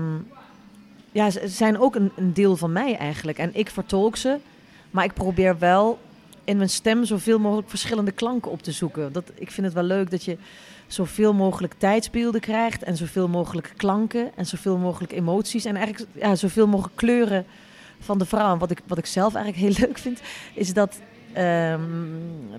ja, 1.14 1.30
ze 1.30 1.48
zijn 1.48 1.80
ook 1.80 1.96
een, 1.96 2.12
deel 2.34 2.56
van 2.56 2.72
mij 2.72 2.98
eigenlijk. 2.98 3.38
En 3.38 3.56
ik 3.56 3.70
vertolk 3.70 4.16
ze. 4.16 4.38
Maar 4.92 5.04
ik 5.04 5.14
probeer 5.14 5.60
wel 5.60 6.00
in 6.44 6.58
mijn 6.58 6.70
stem 6.70 7.06
zoveel 7.06 7.40
mogelijk 7.40 7.70
verschillende 7.70 8.12
klanken 8.12 8.52
op 8.52 8.62
te 8.62 8.72
zoeken. 8.72 9.12
Dat, 9.12 9.32
ik 9.36 9.52
vind 9.52 9.66
het 9.66 9.76
wel 9.76 9.84
leuk 9.84 10.12
dat 10.12 10.24
je 10.24 10.38
zoveel 10.88 11.34
mogelijk 11.34 11.74
tijdsbeelden 11.78 12.42
krijgt 12.42 12.84
en 12.84 12.98
zoveel 12.98 13.28
mogelijk 13.28 13.74
klanken 13.78 14.32
en 14.36 14.46
zoveel 14.46 14.78
mogelijk 14.78 15.12
emoties 15.12 15.66
en 15.66 15.76
eigenlijk 15.76 16.10
ja, 16.16 16.36
zoveel 16.36 16.68
mogelijk 16.68 16.96
kleuren 16.96 17.46
van 18.00 18.18
de 18.18 18.26
vrouw. 18.26 18.54
En 18.54 18.60
wat 18.60 18.72
ik, 18.72 18.80
wat 18.88 18.98
ik 18.98 19.06
zelf 19.06 19.36
eigenlijk 19.36 19.66
heel 19.66 19.84
leuk 19.88 19.98
vind, 19.98 20.22
is 20.54 20.74
dat 20.74 21.00
ehm, 21.34 21.82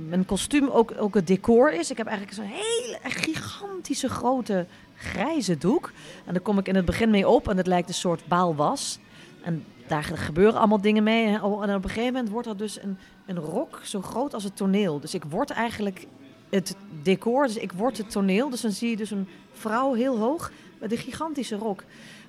mijn 0.08 0.24
kostuum 0.24 0.68
ook, 0.68 0.92
ook 0.98 1.14
het 1.14 1.26
decor 1.26 1.72
is. 1.72 1.90
Ik 1.90 1.96
heb 1.96 2.06
eigenlijk 2.06 2.36
zo'n 2.36 2.60
hele 2.60 2.98
gigantische 3.02 4.08
grote 4.08 4.66
grijze 4.94 5.58
doek. 5.58 5.92
En 6.24 6.32
daar 6.32 6.42
kom 6.42 6.58
ik 6.58 6.68
in 6.68 6.74
het 6.74 6.84
begin 6.84 7.10
mee 7.10 7.28
op 7.28 7.48
en 7.48 7.56
het 7.56 7.66
lijkt 7.66 7.88
een 7.88 7.94
soort 7.94 8.26
baalwas. 8.26 8.98
En 9.42 9.64
daar 9.86 10.02
gebeuren 10.02 10.58
allemaal 10.58 10.80
dingen 10.80 11.02
mee. 11.02 11.42
Oh, 11.42 11.62
En 11.62 11.74
op 11.74 11.84
een 11.84 11.90
gegeven 11.90 12.12
moment 12.12 12.32
wordt 12.32 12.48
er 12.48 12.56
dus 12.56 12.82
een, 12.82 12.98
een 13.26 13.38
rok 13.38 13.80
zo 13.82 14.02
groot 14.02 14.34
als 14.34 14.44
het 14.44 14.56
toneel. 14.56 15.00
Dus 15.00 15.14
ik 15.14 15.24
word 15.24 15.50
eigenlijk 15.50 16.06
het 16.50 16.76
decor, 17.02 17.46
dus 17.46 17.56
ik 17.56 17.72
word 17.72 17.98
het 17.98 18.10
toneel. 18.10 18.50
Dus 18.50 18.60
dan 18.60 18.70
zie 18.70 18.90
je 18.90 18.96
dus 18.96 19.10
een 19.10 19.28
vrouw 19.52 19.92
heel 19.92 20.18
hoog 20.18 20.52
met 20.78 20.92
een 20.92 20.98
gigantische 20.98 21.56
rok. 21.56 21.84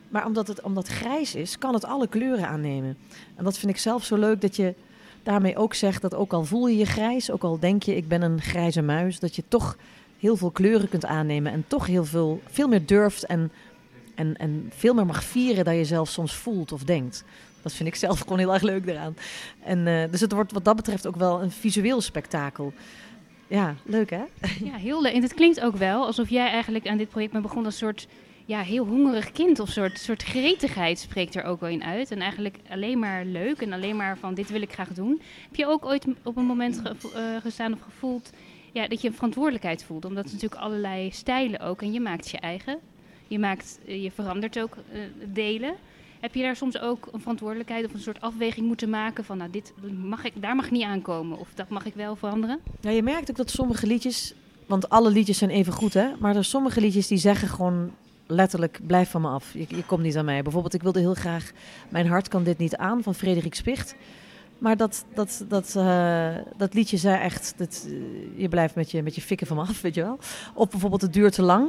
Maar 0.10 0.26
omdat 0.26 0.48
het 0.48 0.62
omdat 0.62 0.88
grijs 0.88 1.36
is, 1.36 1.58
kan 1.58 1.74
het 1.74 1.86
alle 1.86 2.08
kleuren 2.08 2.48
aannemen. 2.48 2.98
En 3.36 3.44
dat 3.44 3.58
vind 3.58 3.72
ik 3.72 3.78
zelf 3.78 4.04
zo 4.04 4.16
leuk 4.16 4.42
dat 4.42 4.56
je 4.56 4.74
daarmee 5.24 5.58
ook 5.58 5.74
zegt 5.74 6.02
dat 6.02 6.16
ook 6.16 6.34
al 6.34 6.44
voel 6.44 6.68
je 6.68 6.78
je 6.78 6.86
grijs, 6.86 7.32
ook 7.32 7.44
al 7.44 7.60
denk 7.60 7.84
je 7.84 7.96
ik 7.96 8.08
ben 8.08 8.22
een 8.22 8.42
grijze 8.42 8.82
muis, 8.82 9.20
dat 9.20 9.36
je 9.36 9.44
toch 9.48 9.78
heel 10.26 10.38
veel 10.38 10.52
kleuren 10.52 10.90
kunt 10.90 11.06
aannemen 11.06 11.52
en 11.52 11.64
toch 11.68 11.86
heel 11.86 12.06
veel, 12.06 12.42
veel 12.50 12.68
meer 12.68 12.86
durft 12.86 13.26
en, 13.26 13.52
en, 14.16 14.36
en 14.38 14.72
veel 14.76 14.94
meer 14.94 15.06
mag 15.06 15.24
vieren 15.24 15.66
dan 15.66 15.76
je 15.76 15.86
zelf 15.86 16.10
soms 16.10 16.34
voelt 16.36 16.72
of 16.72 16.84
denkt. 16.84 17.24
Dat 17.62 17.74
vind 17.74 17.90
ik 17.90 17.96
zelf 17.96 18.20
gewoon 18.20 18.38
heel 18.38 18.54
erg 18.54 18.62
leuk 18.62 18.86
eraan. 18.86 19.16
En, 19.64 19.88
eh, 19.88 20.12
dus 20.12 20.22
het 20.22 20.32
wordt 20.32 20.52
wat 20.52 20.66
dat 20.66 20.76
betreft 20.76 21.08
ook 21.08 21.16
wel 21.16 21.42
een 21.42 21.52
visueel 21.52 22.02
spektakel. 22.02 22.74
Ja, 23.48 23.76
leuk 23.84 24.10
hè? 24.10 24.24
Ja, 24.64 24.76
heel 24.76 25.02
leuk. 25.02 25.14
En 25.14 25.22
het 25.22 25.34
klinkt 25.34 25.62
ook 25.62 25.76
wel 25.76 26.06
alsof 26.06 26.30
jij 26.30 26.50
eigenlijk 26.50 26.88
aan 26.88 26.98
dit 26.98 27.10
project 27.10 27.32
bent 27.32 27.44
begonnen 27.44 27.66
als 27.72 27.78
soort 27.78 28.08
ja, 28.46 28.62
heel 28.62 28.86
hongerig 28.86 29.32
kind 29.32 29.60
of 29.60 29.70
soort, 29.70 30.00
soort 30.00 30.24
gretigheid 30.24 31.00
spreekt 31.00 31.36
er 31.36 31.44
ook 31.44 31.60
wel 31.60 31.70
in 31.70 31.84
uit. 31.84 32.12
En 32.12 32.20
eigenlijk 32.20 32.58
alleen 32.70 33.00
maar 33.00 33.26
leuk 33.26 33.62
en 33.62 33.74
alleen 33.74 33.96
maar 33.96 34.18
van 34.18 34.34
dit 34.34 34.50
wil 34.50 34.62
ik 34.62 34.74
graag 34.74 34.88
doen. 34.94 35.22
Heb 35.48 35.56
je 35.56 35.68
ook 35.68 35.86
ooit 35.86 36.06
op 36.24 36.38
een 36.38 36.46
moment 36.46 36.82
ge- 36.84 37.10
eh, 37.16 37.42
gestaan 37.42 37.74
of 37.74 37.80
gevoeld 37.82 38.30
ja, 38.76 38.88
dat 38.88 39.02
je 39.02 39.08
een 39.08 39.14
verantwoordelijkheid 39.14 39.84
voelt? 39.84 40.06
Omdat 40.06 40.24
het 40.24 40.34
natuurlijk 40.34 40.62
allerlei 40.62 41.12
stijlen 41.12 41.60
ook 41.60 41.82
en 41.82 41.92
je 41.92 42.00
maakt 42.00 42.30
je 42.30 42.38
eigen. 42.38 42.78
Je, 43.28 43.40
maakt, 43.40 43.80
eh, 43.88 44.04
je 44.04 44.12
verandert 44.12 44.60
ook 44.60 44.76
eh, 44.92 45.00
delen. 45.34 45.76
Heb 46.20 46.36
je 46.36 46.42
daar 46.42 46.56
soms 46.56 46.80
ook 46.80 47.10
een 47.12 47.20
verantwoordelijkheid 47.20 47.86
of 47.86 47.94
een 47.94 48.00
soort 48.00 48.22
afweging 48.22 48.68
moeten 48.68 48.90
maken 48.90 49.24
van 49.24 49.38
nou, 49.38 49.52
dit 49.52 49.74
mag 50.04 50.24
ik, 50.24 50.34
daar 50.42 50.56
mag 50.56 50.66
ik 50.66 50.72
niet 50.72 50.84
aankomen 50.84 51.40
of 51.40 51.48
dat 51.54 51.70
mag 51.70 51.86
ik 51.86 51.94
wel 51.94 52.16
veranderen? 52.16 52.60
Ja, 52.82 52.90
je 52.90 53.04
merkt 53.04 53.30
ook 53.30 53.36
dat 53.36 53.50
sommige 53.50 53.88
liedjes, 53.88 54.34
want 54.66 54.90
alle 54.90 55.10
liedjes 55.10 55.38
zijn 55.38 55.50
even 55.50 55.74
goed 55.74 55.94
hè, 55.94 56.08
maar 56.20 56.28
er 56.28 56.34
zijn 56.34 56.44
sommige 56.44 56.82
liedjes 56.82 57.08
die 57.08 57.18
zeggen 57.18 57.48
gewoon 57.48 57.92
letterlijk 58.28 58.80
blijf 58.88 59.10
van 59.10 59.22
me 59.22 59.28
af. 59.28 59.54
Je, 59.54 59.66
je 59.68 59.86
komt 59.86 60.02
niet 60.02 60.18
aan 60.18 60.26
mij. 60.26 60.42
Bijvoorbeeld 60.42 60.74
ik 60.74 60.84
wilde 60.84 61.00
heel 61.00 61.14
graag 61.14 61.52
Mijn 61.90 62.08
hart 62.08 62.28
kan 62.28 62.44
dit 62.44 62.58
niet 62.58 62.76
aan 62.76 63.04
van 63.04 63.16
Frederik 63.16 63.56
Spicht. 63.56 63.96
Maar 64.58 64.78
dat, 64.78 65.06
dat, 65.14 65.46
dat, 65.48 65.76
eh, 65.76 66.36
dat 66.58 66.74
liedje 66.74 66.98
zei 66.98 67.22
echt, 67.22 67.54
dat, 67.58 67.86
eh, 67.88 67.94
je 68.42 68.50
blijft 68.50 68.76
met 68.76 68.92
je, 68.92 69.04
met 69.04 69.16
je 69.16 69.22
fikken 69.22 69.48
van 69.48 69.58
me 69.58 69.64
af, 69.64 69.82
weet 69.82 69.96
je 69.96 70.02
wel. 70.02 70.18
Of 70.54 70.70
bijvoorbeeld 70.70 71.02
Het 71.02 71.14
duurt 71.14 71.34
te 71.34 71.42
lang, 71.42 71.68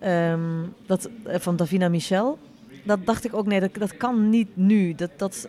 ehm, 0.00 0.64
dat, 0.86 1.08
eh, 1.24 1.38
van 1.38 1.56
Davina 1.56 1.88
Michel. 1.88 2.38
dat 2.84 3.06
dacht 3.06 3.24
ik 3.24 3.34
ook, 3.34 3.46
nee, 3.46 3.60
dat, 3.60 3.74
dat 3.74 3.96
kan 3.96 4.28
niet 4.28 4.48
nu. 4.56 4.94
Dat, 4.94 5.10
dat, 5.16 5.48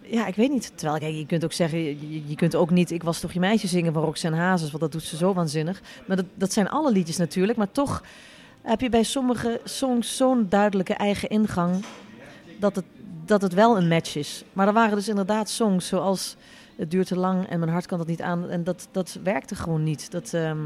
ja, 0.00 0.26
ik 0.26 0.34
weet 0.34 0.50
niet. 0.50 0.72
Terwijl, 0.74 1.00
kijk, 1.00 1.14
je 1.14 1.26
kunt 1.26 1.44
ook 1.44 1.52
zeggen, 1.52 1.78
je, 1.78 2.28
je 2.28 2.34
kunt 2.34 2.54
ook 2.54 2.70
niet 2.70 2.90
Ik 2.90 3.02
was 3.02 3.20
toch 3.20 3.32
je 3.32 3.40
meisje 3.40 3.66
zingen 3.66 3.92
van 3.92 4.02
Roxanne 4.02 4.38
Hazes, 4.38 4.68
want 4.70 4.82
dat 4.82 4.92
doet 4.92 5.02
ze 5.02 5.16
zo 5.16 5.34
waanzinnig. 5.34 5.82
Maar 6.06 6.16
dat, 6.16 6.26
dat 6.34 6.52
zijn 6.52 6.68
alle 6.68 6.92
liedjes 6.92 7.16
natuurlijk, 7.16 7.58
maar 7.58 7.72
toch 7.72 8.02
heb 8.62 8.80
je 8.80 8.88
bij 8.88 9.02
sommige 9.02 9.60
songs 9.64 10.16
zo'n 10.16 10.46
duidelijke 10.48 10.94
eigen 10.94 11.28
ingang 11.28 11.84
dat 12.58 12.76
het, 12.76 12.84
dat 13.32 13.42
het 13.42 13.54
wel 13.54 13.76
een 13.76 13.88
match 13.88 14.16
is. 14.16 14.44
Maar 14.52 14.66
er 14.66 14.72
waren 14.72 14.96
dus 14.96 15.08
inderdaad 15.08 15.50
songs 15.50 15.86
zoals 15.86 16.36
Het 16.76 16.90
duurt 16.90 17.06
te 17.06 17.16
lang 17.16 17.48
en 17.48 17.58
Mijn 17.58 17.70
hart 17.70 17.86
kan 17.86 17.98
dat 17.98 18.06
niet 18.06 18.22
aan. 18.22 18.50
En 18.50 18.64
dat, 18.64 18.88
dat 18.90 19.18
werkte 19.22 19.54
gewoon 19.54 19.82
niet. 19.82 20.10
Dat, 20.10 20.34
ehm, 20.34 20.58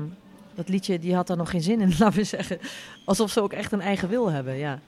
dat 0.55 0.69
liedje 0.69 0.99
die 0.99 1.15
had 1.15 1.27
daar 1.27 1.37
nog 1.37 1.51
geen 1.51 1.63
zin 1.63 1.81
in, 1.81 1.89
laten 1.99 2.19
we 2.19 2.25
zeggen. 2.25 2.59
Alsof 3.05 3.31
ze 3.31 3.43
ook 3.43 3.53
echt 3.53 3.73
een 3.73 3.81
eigen 3.81 4.09
wil 4.09 4.31
hebben, 4.31 4.57
ja. 4.57 4.81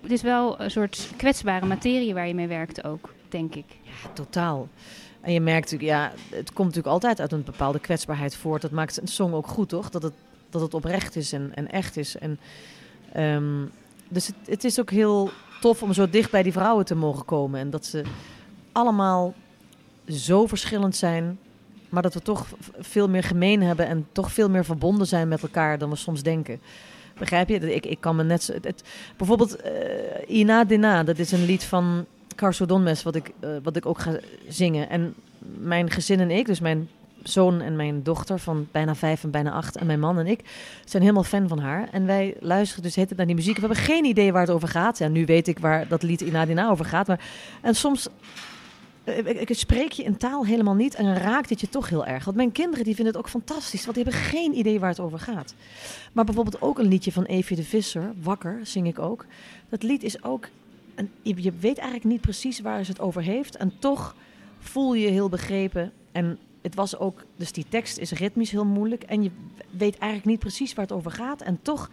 Het 0.00 0.10
is 0.10 0.22
wel 0.22 0.60
een 0.60 0.70
soort 0.70 1.08
kwetsbare 1.16 1.66
materie 1.66 2.14
waar 2.14 2.26
je 2.26 2.34
mee 2.34 2.48
werkt 2.48 2.84
ook, 2.84 3.14
denk 3.28 3.54
ik. 3.54 3.66
Ja, 3.82 4.10
totaal. 4.12 4.68
En 5.20 5.32
je 5.32 5.40
merkt 5.40 5.70
natuurlijk, 5.70 5.98
ja, 5.98 6.12
het 6.36 6.52
komt 6.52 6.68
natuurlijk 6.68 6.94
altijd 6.94 7.20
uit 7.20 7.32
een 7.32 7.44
bepaalde 7.44 7.78
kwetsbaarheid 7.78 8.36
voort. 8.36 8.62
Dat 8.62 8.70
maakt 8.70 9.00
een 9.00 9.08
song 9.08 9.32
ook 9.32 9.46
goed, 9.46 9.68
toch? 9.68 9.90
Dat 9.90 10.02
het, 10.02 10.14
dat 10.50 10.60
het 10.60 10.74
oprecht 10.74 11.16
is 11.16 11.32
en, 11.32 11.50
en 11.54 11.70
echt 11.70 11.96
is. 11.96 12.16
En, 12.16 12.38
ehm, 13.12 13.64
dus 14.08 14.26
het, 14.26 14.36
het 14.44 14.64
is 14.64 14.80
ook 14.80 14.90
heel 14.90 15.30
tof 15.64 15.82
om 15.82 15.92
zo 15.92 16.10
dicht 16.10 16.30
bij 16.30 16.42
die 16.42 16.52
vrouwen 16.52 16.84
te 16.84 16.94
mogen 16.94 17.24
komen. 17.24 17.60
En 17.60 17.70
dat 17.70 17.86
ze 17.86 18.02
allemaal 18.72 19.34
zo 20.08 20.46
verschillend 20.46 20.96
zijn. 20.96 21.38
Maar 21.88 22.02
dat 22.02 22.14
we 22.14 22.22
toch 22.22 22.46
veel 22.78 23.08
meer 23.08 23.22
gemeen 23.22 23.62
hebben 23.62 23.86
en 23.86 24.06
toch 24.12 24.32
veel 24.32 24.50
meer 24.50 24.64
verbonden 24.64 25.06
zijn 25.06 25.28
met 25.28 25.42
elkaar 25.42 25.78
dan 25.78 25.90
we 25.90 25.96
soms 25.96 26.22
denken. 26.22 26.60
Begrijp 27.18 27.48
je? 27.48 27.74
Ik, 27.74 27.86
ik 27.86 28.00
kan 28.00 28.16
me 28.16 28.24
net. 28.24 28.46
Het, 28.62 28.82
bijvoorbeeld 29.16 29.64
uh, 29.64 29.70
Ina 30.38 30.64
Dina, 30.64 31.02
dat 31.02 31.18
is 31.18 31.32
een 31.32 31.44
lied 31.44 31.64
van 31.64 32.04
Carso 32.34 32.66
Donmes, 32.66 33.02
wat 33.02 33.14
ik, 33.14 33.32
uh, 33.40 33.50
wat 33.62 33.76
ik 33.76 33.86
ook 33.86 33.98
ga 33.98 34.18
zingen. 34.48 34.88
En 34.88 35.14
mijn 35.58 35.90
gezin 35.90 36.20
en 36.20 36.30
ik, 36.30 36.46
dus 36.46 36.60
mijn 36.60 36.88
zoon 37.28 37.60
en 37.60 37.76
mijn 37.76 38.02
dochter 38.02 38.38
van 38.38 38.68
bijna 38.70 38.94
vijf 38.94 39.22
en 39.24 39.30
bijna 39.30 39.50
acht 39.50 39.76
en 39.76 39.86
mijn 39.86 40.00
man 40.00 40.18
en 40.18 40.26
ik 40.26 40.40
zijn 40.84 41.02
helemaal 41.02 41.24
fan 41.24 41.48
van 41.48 41.58
haar. 41.58 41.88
En 41.90 42.06
wij 42.06 42.34
luisteren 42.40 42.82
dus 42.82 42.94
het 42.94 43.16
naar 43.16 43.26
die 43.26 43.34
muziek. 43.34 43.54
We 43.54 43.66
hebben 43.66 43.78
geen 43.78 44.04
idee 44.04 44.32
waar 44.32 44.40
het 44.40 44.50
over 44.50 44.68
gaat. 44.68 44.98
Ja, 44.98 45.08
nu 45.08 45.26
weet 45.26 45.48
ik 45.48 45.58
waar 45.58 45.88
dat 45.88 46.02
lied 46.02 46.20
Ina 46.20 46.44
Dina 46.44 46.70
over 46.70 46.84
gaat. 46.84 47.06
Maar, 47.06 47.20
en 47.60 47.74
soms 47.74 48.08
eh, 49.04 49.40
ik, 49.40 49.48
spreek 49.56 49.92
je 49.92 50.02
in 50.02 50.16
taal 50.16 50.46
helemaal 50.46 50.74
niet 50.74 50.94
en 50.94 51.16
raakt 51.16 51.50
het 51.50 51.60
je 51.60 51.68
toch 51.68 51.88
heel 51.88 52.06
erg. 52.06 52.24
Want 52.24 52.36
mijn 52.36 52.52
kinderen 52.52 52.84
die 52.84 52.94
vinden 52.94 53.14
het 53.14 53.22
ook 53.22 53.30
fantastisch, 53.30 53.84
want 53.84 53.96
die 53.96 54.04
hebben 54.04 54.22
geen 54.22 54.58
idee 54.58 54.80
waar 54.80 54.88
het 54.88 55.00
over 55.00 55.18
gaat. 55.18 55.54
Maar 56.12 56.24
bijvoorbeeld 56.24 56.62
ook 56.62 56.78
een 56.78 56.88
liedje 56.88 57.12
van 57.12 57.24
Evie 57.24 57.56
de 57.56 57.64
Visser, 57.64 58.12
Wakker, 58.22 58.60
zing 58.62 58.86
ik 58.86 58.98
ook. 58.98 59.26
Dat 59.68 59.82
lied 59.82 60.02
is 60.02 60.22
ook, 60.22 60.48
een, 60.94 61.10
je 61.22 61.52
weet 61.60 61.78
eigenlijk 61.78 62.04
niet 62.04 62.20
precies 62.20 62.60
waar 62.60 62.84
ze 62.84 62.90
het 62.90 63.00
over 63.00 63.22
heeft. 63.22 63.56
En 63.56 63.72
toch 63.78 64.14
voel 64.58 64.94
je 64.94 65.04
je 65.04 65.10
heel 65.10 65.28
begrepen. 65.28 65.92
En 66.12 66.38
het 66.64 66.74
was 66.74 66.98
ook, 66.98 67.24
dus 67.36 67.52
die 67.52 67.66
tekst 67.68 67.98
is 67.98 68.12
ritmisch 68.12 68.50
heel 68.50 68.64
moeilijk. 68.64 69.02
En 69.02 69.22
je 69.22 69.30
weet 69.70 69.98
eigenlijk 69.98 70.24
niet 70.24 70.38
precies 70.38 70.74
waar 70.74 70.84
het 70.84 70.94
over 70.94 71.10
gaat. 71.10 71.42
En 71.42 71.58
toch 71.62 71.90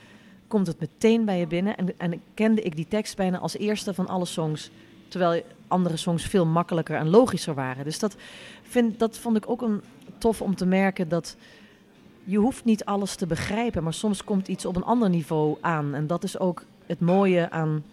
komt 0.47 0.67
het 0.67 0.79
meteen 0.79 1.25
bij 1.25 1.39
je 1.39 1.47
binnen. 1.47 1.77
En, 1.77 1.93
en 1.97 2.21
kende 2.33 2.61
ik 2.61 2.75
die 2.75 2.87
tekst 2.87 3.15
bijna 3.15 3.37
als 3.37 3.57
eerste 3.57 3.93
van 3.93 4.07
alle 4.07 4.25
songs 4.25 4.71
Terwijl 5.11 5.43
andere 5.67 5.97
songs 5.97 6.23
veel 6.23 6.45
makkelijker 6.45 6.95
en 6.95 7.09
logischer 7.09 7.53
waren. 7.53 7.83
Dus 7.83 7.99
dat, 7.99 8.15
vind, 8.61 8.99
dat 8.99 9.17
vond 9.17 9.37
ik 9.37 9.49
ook 9.49 9.61
een 9.61 9.81
tof 10.17 10.41
om 10.41 10.55
te 10.55 10.65
merken 10.65 11.09
dat 11.09 11.35
je 12.23 12.37
hoeft 12.37 12.65
niet 12.65 12.85
alles 12.85 13.15
te 13.15 13.25
begrijpen, 13.25 13.83
maar 13.83 13.93
soms 13.93 14.23
komt 14.23 14.47
iets 14.47 14.65
op 14.65 14.75
een 14.75 14.83
ander 14.83 15.09
niveau 15.09 15.57
aan. 15.61 15.93
En 15.93 16.07
dat 16.07 16.23
is 16.23 16.39
ook 16.39 16.63
het 16.85 16.99
mooie 16.99 17.49
aan, 17.49 17.83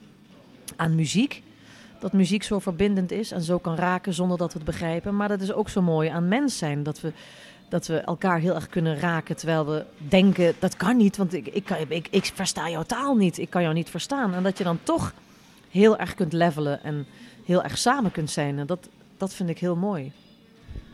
aan 0.76 0.94
muziek. 0.94 1.42
Dat 1.98 2.12
muziek 2.12 2.42
zo 2.42 2.58
verbindend 2.58 3.10
is 3.10 3.30
en 3.30 3.42
zo 3.42 3.58
kan 3.58 3.74
raken 3.74 4.14
zonder 4.14 4.38
dat 4.38 4.52
we 4.52 4.58
het 4.58 4.68
begrijpen. 4.68 5.16
Maar 5.16 5.28
dat 5.28 5.40
is 5.40 5.52
ook 5.52 5.68
zo 5.68 5.82
mooi 5.82 6.08
aan 6.08 6.28
mens 6.28 6.58
zijn. 6.58 6.82
Dat 6.82 7.00
we, 7.00 7.12
dat 7.68 7.86
we 7.86 7.96
elkaar 7.98 8.38
heel 8.38 8.54
erg 8.54 8.68
kunnen 8.68 8.98
raken 8.98 9.36
terwijl 9.36 9.66
we 9.66 9.84
denken, 9.96 10.54
dat 10.58 10.76
kan 10.76 10.96
niet, 10.96 11.16
want 11.16 11.32
ik, 11.32 11.46
ik, 11.46 11.70
ik, 11.88 12.08
ik 12.10 12.30
versta 12.34 12.70
jouw 12.70 12.82
taal 12.82 13.14
niet. 13.14 13.38
Ik 13.38 13.50
kan 13.50 13.62
jou 13.62 13.74
niet 13.74 13.90
verstaan. 13.90 14.34
En 14.34 14.42
dat 14.42 14.58
je 14.58 14.64
dan 14.64 14.78
toch 14.82 15.12
heel 15.70 15.98
erg 15.98 16.14
kunt 16.14 16.32
levelen 16.32 16.82
en 16.82 17.06
heel 17.44 17.62
erg 17.62 17.78
samen 17.78 18.10
kunt 18.10 18.30
zijn. 18.30 18.58
En 18.58 18.66
dat, 18.66 18.88
dat 19.16 19.34
vind 19.34 19.48
ik 19.48 19.58
heel 19.58 19.76
mooi. 19.76 20.12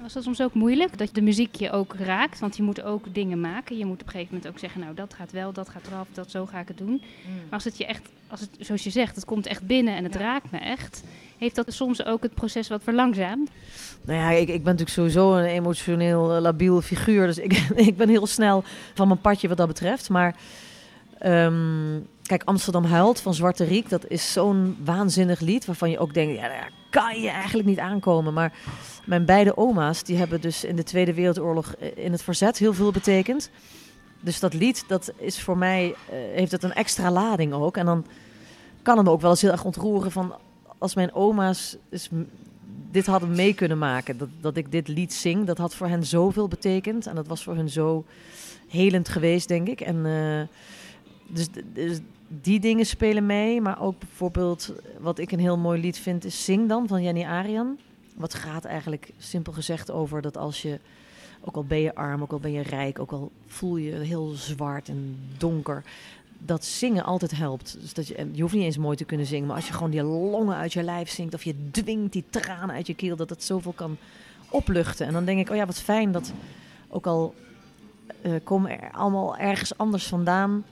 Was 0.04 0.12
dat 0.12 0.22
soms 0.22 0.42
ook 0.42 0.54
moeilijk? 0.54 0.98
Dat 0.98 1.08
de 1.12 1.22
muziek 1.22 1.54
je 1.54 1.70
ook 1.70 1.94
raakt? 1.94 2.38
Want 2.38 2.56
je 2.56 2.62
moet 2.62 2.82
ook 2.82 3.14
dingen 3.14 3.40
maken. 3.40 3.78
Je 3.78 3.84
moet 3.84 4.00
op 4.00 4.06
een 4.06 4.12
gegeven 4.12 4.34
moment 4.34 4.52
ook 4.52 4.58
zeggen, 4.58 4.80
nou 4.80 4.94
dat 4.94 5.14
gaat 5.14 5.32
wel, 5.32 5.52
dat 5.52 5.68
gaat 5.68 5.86
eraf, 5.86 6.06
dat 6.12 6.30
zo 6.30 6.46
ga 6.46 6.60
ik 6.60 6.68
het 6.68 6.78
doen. 6.78 6.88
Mm. 6.88 7.34
Maar 7.34 7.50
als 7.50 7.64
het 7.64 7.78
je 7.78 7.86
echt, 7.86 8.08
als 8.28 8.40
het, 8.40 8.50
zoals 8.58 8.84
je 8.84 8.90
zegt, 8.90 9.14
het 9.14 9.24
komt 9.24 9.46
echt 9.46 9.66
binnen 9.66 9.96
en 9.96 10.04
het 10.04 10.14
raakt 10.14 10.50
me 10.50 10.58
echt. 10.58 11.02
Heeft 11.38 11.54
dat 11.54 11.72
soms 11.72 12.04
ook 12.04 12.22
het 12.22 12.34
proces 12.34 12.68
wat 12.68 12.82
verlangzaamd? 12.82 13.50
Nou 14.04 14.18
ja, 14.18 14.30
ik, 14.30 14.48
ik 14.48 14.64
ben 14.64 14.76
natuurlijk 14.76 14.90
sowieso 14.90 15.34
een 15.34 15.44
emotioneel 15.44 16.36
uh, 16.36 16.42
labiel 16.42 16.80
figuur. 16.80 17.26
Dus 17.26 17.38
ik, 17.38 17.52
ik 17.88 17.96
ben 17.96 18.08
heel 18.08 18.26
snel 18.26 18.64
van 18.94 19.08
mijn 19.08 19.20
padje 19.20 19.48
wat 19.48 19.56
dat 19.56 19.68
betreft. 19.68 20.08
Maar 20.08 20.36
ehm, 21.18 21.96
Kijk, 22.24 22.42
Amsterdam 22.44 22.84
huilt 22.84 23.20
van 23.20 23.34
Zwarte 23.34 23.64
Riek. 23.64 23.88
Dat 23.88 24.08
is 24.08 24.32
zo'n 24.32 24.76
waanzinnig 24.84 25.40
lied 25.40 25.64
waarvan 25.64 25.90
je 25.90 25.98
ook 25.98 26.14
denkt, 26.14 26.34
ja, 26.34 26.48
daar 26.48 26.70
kan 26.90 27.20
je 27.20 27.28
eigenlijk 27.28 27.68
niet 27.68 27.78
aankomen. 27.78 28.32
Maar 28.32 28.52
mijn 29.06 29.24
beide 29.24 29.56
oma's, 29.56 30.02
die 30.02 30.16
hebben 30.16 30.40
dus 30.40 30.64
in 30.64 30.76
de 30.76 30.82
Tweede 30.82 31.14
Wereldoorlog 31.14 31.74
eh, 31.74 32.04
in 32.04 32.12
het 32.12 32.22
verzet 32.22 32.58
heel 32.58 32.74
veel 32.74 32.90
betekend. 32.90 33.50
Dus 34.20 34.40
dat 34.40 34.54
lied, 34.54 34.84
dat 34.86 35.12
is 35.16 35.42
voor 35.42 35.58
mij, 35.58 35.86
uh, 35.86 35.94
heeft 36.34 36.52
het 36.52 36.62
een 36.62 36.72
extra 36.72 37.10
lading 37.10 37.52
ook. 37.52 37.76
En 37.76 37.86
dan 37.86 38.06
kan 38.82 38.96
het 38.96 39.06
me 39.06 39.12
ook 39.12 39.20
wel 39.20 39.30
eens 39.30 39.42
heel 39.42 39.50
erg 39.50 39.64
ontroeren 39.64 40.12
van 40.12 40.34
als 40.78 40.94
mijn 40.94 41.14
oma's 41.14 41.76
dit 42.90 43.06
hadden 43.06 43.30
mee 43.30 43.54
kunnen 43.54 43.78
maken. 43.78 44.18
Dat, 44.18 44.28
dat 44.40 44.56
ik 44.56 44.72
dit 44.72 44.88
lied 44.88 45.12
zing, 45.12 45.46
dat 45.46 45.58
had 45.58 45.74
voor 45.74 45.88
hen 45.88 46.04
zoveel 46.04 46.48
betekend. 46.48 47.06
En 47.06 47.14
dat 47.14 47.26
was 47.26 47.42
voor 47.42 47.54
hen 47.54 47.70
zo 47.70 48.04
helend 48.68 49.08
geweest, 49.08 49.48
denk 49.48 49.68
ik. 49.68 49.80
En... 49.80 49.96
Uh, 49.96 50.40
dus, 51.26 51.48
dus, 51.72 52.00
die 52.28 52.60
dingen 52.60 52.86
spelen 52.86 53.26
mee. 53.26 53.60
Maar 53.60 53.80
ook 53.80 53.98
bijvoorbeeld, 53.98 54.72
wat 55.00 55.18
ik 55.18 55.32
een 55.32 55.38
heel 55.38 55.58
mooi 55.58 55.80
lied 55.80 55.98
vind, 55.98 56.24
is 56.24 56.44
Zing 56.44 56.68
dan 56.68 56.88
van 56.88 57.02
Jenny 57.02 57.24
Arian. 57.24 57.78
Wat 58.14 58.34
gaat 58.34 58.64
eigenlijk 58.64 59.10
simpel 59.18 59.52
gezegd 59.52 59.90
over 59.90 60.22
dat 60.22 60.36
als 60.36 60.62
je, 60.62 60.78
ook 61.40 61.56
al 61.56 61.64
ben 61.64 61.80
je 61.80 61.94
arm, 61.94 62.22
ook 62.22 62.32
al 62.32 62.38
ben 62.38 62.52
je 62.52 62.62
rijk, 62.62 62.98
ook 62.98 63.12
al 63.12 63.30
voel 63.46 63.76
je 63.76 63.92
heel 63.92 64.28
zwart 64.28 64.88
en 64.88 65.18
donker, 65.38 65.82
dat 66.38 66.64
zingen 66.64 67.04
altijd 67.04 67.36
helpt. 67.36 67.76
Dus 67.80 67.94
dat 67.94 68.06
je, 68.06 68.28
je 68.32 68.42
hoeft 68.42 68.54
niet 68.54 68.62
eens 68.62 68.78
mooi 68.78 68.96
te 68.96 69.04
kunnen 69.04 69.26
zingen, 69.26 69.46
maar 69.46 69.56
als 69.56 69.66
je 69.66 69.72
gewoon 69.72 69.90
die 69.90 70.02
longen 70.02 70.56
uit 70.56 70.72
je 70.72 70.82
lijf 70.82 71.10
zingt 71.10 71.34
of 71.34 71.44
je 71.44 71.70
dwingt 71.70 72.12
die 72.12 72.24
tranen 72.30 72.74
uit 72.74 72.86
je 72.86 72.94
keel, 72.94 73.16
dat 73.16 73.30
het 73.30 73.44
zoveel 73.44 73.72
kan 73.72 73.96
opluchten. 74.48 75.06
En 75.06 75.12
dan 75.12 75.24
denk 75.24 75.40
ik, 75.40 75.50
oh 75.50 75.56
ja, 75.56 75.66
wat 75.66 75.78
fijn 75.78 76.12
dat 76.12 76.32
ook 76.88 77.06
al 77.06 77.34
uh, 78.22 78.32
komen 78.44 78.80
er 78.80 78.90
allemaal 78.92 79.36
ergens 79.36 79.78
anders 79.78 80.06
vandaan 80.06 80.64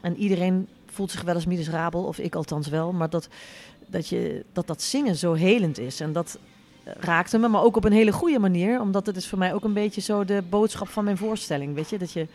en 0.00 0.16
iedereen 0.16 0.68
voelt 0.86 1.10
zich 1.10 1.22
wel 1.22 1.34
eens 1.34 1.46
miserabel, 1.46 2.04
of 2.04 2.18
ik 2.18 2.34
althans 2.34 2.68
wel. 2.68 2.92
Maar 2.92 3.10
dat 3.10 3.28
dat, 3.88 4.08
je, 4.08 4.44
dat, 4.52 4.66
dat 4.66 4.82
zingen 4.82 5.16
zo 5.16 5.32
helend 5.32 5.78
is. 5.78 6.00
En 6.00 6.12
dat 6.12 6.38
raakte 6.84 7.38
me, 7.38 7.48
maar 7.48 7.62
ook 7.62 7.76
op 7.76 7.84
een 7.84 7.92
hele 7.92 8.12
goede 8.12 8.38
manier. 8.38 8.80
Omdat 8.80 9.06
het 9.06 9.16
is 9.16 9.28
voor 9.28 9.38
mij 9.38 9.54
ook 9.54 9.64
een 9.64 9.72
beetje 9.72 10.00
zo 10.00 10.24
de 10.24 10.42
boodschap 10.50 10.88
van 10.88 11.04
mijn 11.04 11.16
voorstelling. 11.16 11.74
Weet 11.74 11.90
je, 11.90 11.98
dat 11.98 12.12
je 12.12 12.26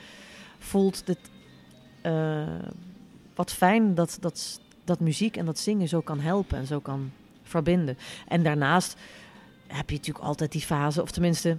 voelt 0.60 1.06
dat. 1.06 1.18
Uh, 2.06 2.44
wat 3.36 3.54
fijn 3.54 3.96
dat, 3.96 4.18
dat, 4.20 4.60
dat 4.84 5.00
muziek 5.00 5.38
en 5.38 5.46
dat 5.46 5.60
zingen 5.60 5.88
zo 5.88 6.02
kan 6.02 6.20
helpen 6.20 6.58
en 6.58 6.68
zo 6.68 6.80
kan 6.80 7.12
verbinden. 7.44 7.98
En 8.28 8.44
daarnaast 8.44 8.96
heb 9.68 9.90
je 9.90 9.96
natuurlijk 9.96 10.26
altijd 10.26 10.52
die 10.52 10.62
fase, 10.62 11.02
of 11.02 11.12
tenminste 11.12 11.58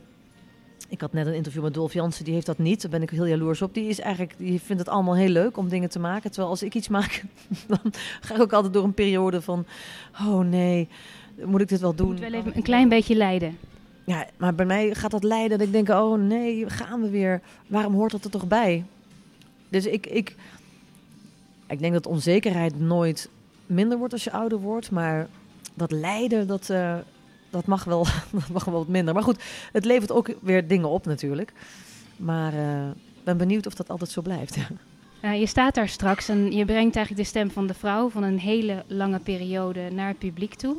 ik 0.88 1.00
had 1.00 1.12
net 1.12 1.26
een 1.26 1.34
interview 1.34 1.62
met 1.62 1.74
Dolf 1.74 1.92
Jansen, 1.92 2.24
die 2.24 2.34
heeft 2.34 2.46
dat 2.46 2.58
niet. 2.58 2.82
Daar 2.82 2.90
ben 2.90 3.02
ik 3.02 3.10
heel 3.10 3.26
jaloers 3.26 3.62
op. 3.62 3.74
Die, 3.74 3.88
is 3.88 4.00
eigenlijk, 4.00 4.34
die 4.38 4.60
vindt 4.60 4.82
het 4.82 4.90
allemaal 4.90 5.16
heel 5.16 5.28
leuk 5.28 5.56
om 5.56 5.68
dingen 5.68 5.90
te 5.90 5.98
maken. 5.98 6.30
Terwijl 6.30 6.50
als 6.50 6.62
ik 6.62 6.74
iets 6.74 6.88
maak, 6.88 7.24
dan 7.66 7.92
ga 8.20 8.34
ik 8.34 8.40
ook 8.40 8.52
altijd 8.52 8.72
door 8.72 8.84
een 8.84 8.94
periode 8.94 9.42
van... 9.42 9.66
Oh 10.20 10.38
nee, 10.38 10.88
moet 11.44 11.60
ik 11.60 11.68
dit 11.68 11.80
wel 11.80 11.94
doen? 11.94 12.08
moet 12.08 12.18
wel 12.18 12.32
even 12.32 12.56
een 12.56 12.62
klein 12.62 12.88
beetje 12.88 13.14
lijden. 13.14 13.58
Ja, 14.04 14.26
maar 14.36 14.54
bij 14.54 14.66
mij 14.66 14.94
gaat 14.94 15.10
dat 15.10 15.24
lijden 15.24 15.58
dat 15.58 15.66
ik 15.66 15.72
denk... 15.72 15.88
Oh 15.88 16.18
nee, 16.18 16.70
gaan 16.70 17.00
we 17.00 17.10
weer. 17.10 17.40
Waarom 17.66 17.94
hoort 17.94 18.12
dat 18.12 18.24
er 18.24 18.30
toch 18.30 18.48
bij? 18.48 18.84
Dus 19.68 19.86
ik, 19.86 20.06
ik, 20.06 20.34
ik 21.66 21.78
denk 21.78 21.92
dat 21.92 22.06
onzekerheid 22.06 22.80
nooit 22.80 23.28
minder 23.66 23.98
wordt 23.98 24.12
als 24.12 24.24
je 24.24 24.32
ouder 24.32 24.58
wordt. 24.58 24.90
Maar 24.90 25.28
dat 25.74 25.90
lijden, 25.90 26.46
dat... 26.46 26.68
Uh, 26.70 26.96
dat 27.54 27.66
mag, 27.66 27.84
wel, 27.84 28.06
dat 28.32 28.48
mag 28.48 28.64
wel 28.64 28.74
wat 28.74 28.88
minder. 28.88 29.14
Maar 29.14 29.22
goed, 29.22 29.42
het 29.72 29.84
levert 29.84 30.12
ook 30.12 30.34
weer 30.40 30.68
dingen 30.68 30.88
op 30.88 31.06
natuurlijk. 31.06 31.52
Maar 32.16 32.52
ik 32.52 32.58
uh, 32.58 32.90
ben 33.24 33.36
benieuwd 33.36 33.66
of 33.66 33.74
dat 33.74 33.88
altijd 33.88 34.10
zo 34.10 34.22
blijft. 34.22 34.56
Ja, 35.22 35.32
je 35.32 35.46
staat 35.46 35.74
daar 35.74 35.88
straks 35.88 36.28
en 36.28 36.52
je 36.52 36.64
brengt 36.64 36.96
eigenlijk 36.96 37.16
de 37.16 37.30
stem 37.30 37.50
van 37.50 37.66
de 37.66 37.74
vrouw 37.74 38.08
van 38.08 38.22
een 38.22 38.38
hele 38.38 38.84
lange 38.86 39.18
periode 39.18 39.90
naar 39.90 40.08
het 40.08 40.18
publiek 40.18 40.54
toe. 40.54 40.76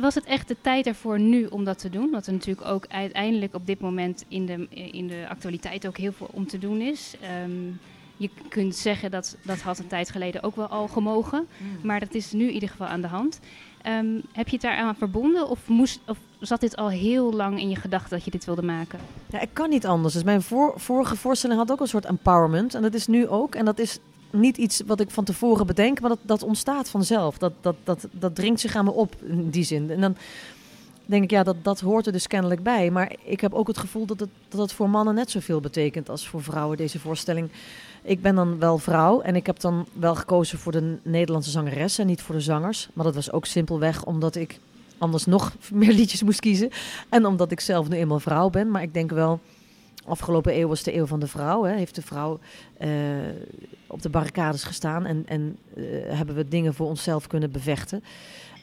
Was 0.00 0.14
het 0.14 0.24
echt 0.24 0.48
de 0.48 0.56
tijd 0.60 0.86
ervoor 0.86 1.20
nu 1.20 1.46
om 1.46 1.64
dat 1.64 1.78
te 1.78 1.90
doen? 1.90 2.10
Wat 2.10 2.26
er 2.26 2.32
natuurlijk 2.32 2.66
ook 2.66 2.86
uiteindelijk 2.88 3.54
op 3.54 3.66
dit 3.66 3.80
moment 3.80 4.24
in 4.28 4.46
de, 4.46 4.68
in 4.70 5.06
de 5.06 5.26
actualiteit 5.28 5.86
ook 5.86 5.96
heel 5.96 6.12
veel 6.12 6.30
om 6.32 6.46
te 6.46 6.58
doen 6.58 6.80
is. 6.80 7.14
Um, 7.44 7.80
Je 8.16 8.30
kunt 8.48 8.76
zeggen 8.76 9.10
dat 9.10 9.36
dat 9.44 9.60
had 9.60 9.78
een 9.78 9.86
tijd 9.86 10.10
geleden 10.10 10.42
ook 10.42 10.56
wel 10.56 10.66
al 10.66 10.88
gemogen. 10.88 11.46
Maar 11.82 12.00
dat 12.00 12.14
is 12.14 12.32
nu 12.32 12.46
in 12.46 12.54
ieder 12.54 12.68
geval 12.68 12.86
aan 12.86 13.00
de 13.00 13.06
hand. 13.06 13.40
Ehm, 13.82 14.06
heb 14.32 14.46
je 14.48 14.52
het 14.52 14.62
daaraan 14.62 14.96
verbonden 14.96 15.48
of, 15.48 15.68
moest, 15.68 16.00
of 16.06 16.18
zat 16.40 16.60
dit 16.60 16.76
al 16.76 16.88
heel 16.88 17.32
lang 17.32 17.60
in 17.60 17.68
je 17.68 17.76
gedachten 17.76 18.10
dat 18.10 18.24
je 18.24 18.30
dit 18.30 18.44
wilde 18.44 18.62
maken? 18.62 18.98
Ja, 19.30 19.40
ik 19.40 19.48
kan 19.52 19.70
niet 19.70 19.86
anders. 19.86 20.14
Dus 20.14 20.22
mijn 20.22 20.42
vorige 20.76 21.16
voorstelling 21.16 21.58
had 21.58 21.72
ook 21.72 21.80
een 21.80 21.86
soort 21.86 22.04
empowerment. 22.04 22.74
En 22.74 22.82
dat 22.82 22.94
is 22.94 23.06
nu 23.06 23.28
ook. 23.28 23.54
En 23.54 23.64
dat 23.64 23.78
is 23.78 23.98
niet 24.30 24.56
iets 24.56 24.82
wat 24.86 25.00
ik 25.00 25.10
van 25.10 25.24
tevoren 25.24 25.66
bedenk, 25.66 26.00
maar 26.00 26.10
dat, 26.10 26.18
dat 26.22 26.42
ontstaat 26.42 26.90
vanzelf. 26.90 27.38
Dat, 27.38 27.52
dat, 27.60 27.76
dat, 27.84 28.06
dat 28.10 28.34
dringt 28.34 28.60
zich 28.60 28.76
aan 28.76 28.84
me 28.84 28.90
op 28.90 29.14
in 29.22 29.50
die 29.50 29.64
zin. 29.64 29.90
En 29.90 30.00
dan 30.00 30.16
denk 31.06 31.22
ik, 31.22 31.30
ja, 31.30 31.42
dat, 31.42 31.56
dat 31.62 31.80
hoort 31.80 32.06
er 32.06 32.12
dus 32.12 32.26
kennelijk 32.26 32.62
bij. 32.62 32.90
Maar 32.90 33.12
ik 33.24 33.40
heb 33.40 33.54
ook 33.54 33.66
het 33.66 33.78
gevoel 33.78 34.06
dat 34.06 34.20
het, 34.20 34.30
dat 34.48 34.60
het 34.60 34.72
voor 34.72 34.90
mannen 34.90 35.14
net 35.14 35.30
zoveel 35.30 35.60
betekent 35.60 36.08
als 36.08 36.28
voor 36.28 36.42
vrouwen, 36.42 36.76
deze 36.76 36.98
voorstelling. 36.98 37.50
Ik 38.02 38.22
ben 38.22 38.34
dan 38.34 38.58
wel 38.58 38.78
vrouw 38.78 39.20
en 39.20 39.36
ik 39.36 39.46
heb 39.46 39.60
dan 39.60 39.86
wel 39.92 40.14
gekozen 40.14 40.58
voor 40.58 40.72
de 40.72 40.96
Nederlandse 41.02 41.50
zangeres 41.50 41.98
en 41.98 42.06
niet 42.06 42.22
voor 42.22 42.34
de 42.34 42.40
zangers. 42.40 42.88
Maar 42.92 43.04
dat 43.04 43.14
was 43.14 43.32
ook 43.32 43.46
simpelweg 43.46 44.04
omdat 44.04 44.36
ik 44.36 44.58
anders 44.98 45.26
nog 45.26 45.54
meer 45.72 45.92
liedjes 45.92 46.22
moest 46.22 46.40
kiezen. 46.40 46.70
En 47.08 47.26
omdat 47.26 47.50
ik 47.50 47.60
zelf 47.60 47.88
nu 47.88 47.96
eenmaal 47.96 48.20
vrouw 48.20 48.50
ben. 48.50 48.70
Maar 48.70 48.82
ik 48.82 48.94
denk 48.94 49.10
wel, 49.10 49.40
afgelopen 50.04 50.58
eeuw 50.58 50.68
was 50.68 50.82
de 50.82 50.96
eeuw 50.96 51.06
van 51.06 51.20
de 51.20 51.26
vrouw. 51.26 51.62
Hè. 51.62 51.74
Heeft 51.74 51.94
de 51.94 52.02
vrouw 52.02 52.38
uh, 52.80 52.88
op 53.86 54.02
de 54.02 54.08
barricades 54.08 54.64
gestaan 54.64 55.06
en, 55.06 55.22
en 55.26 55.56
uh, 55.74 55.84
hebben 56.08 56.34
we 56.34 56.48
dingen 56.48 56.74
voor 56.74 56.86
onszelf 56.86 57.26
kunnen 57.26 57.50
bevechten. 57.50 58.04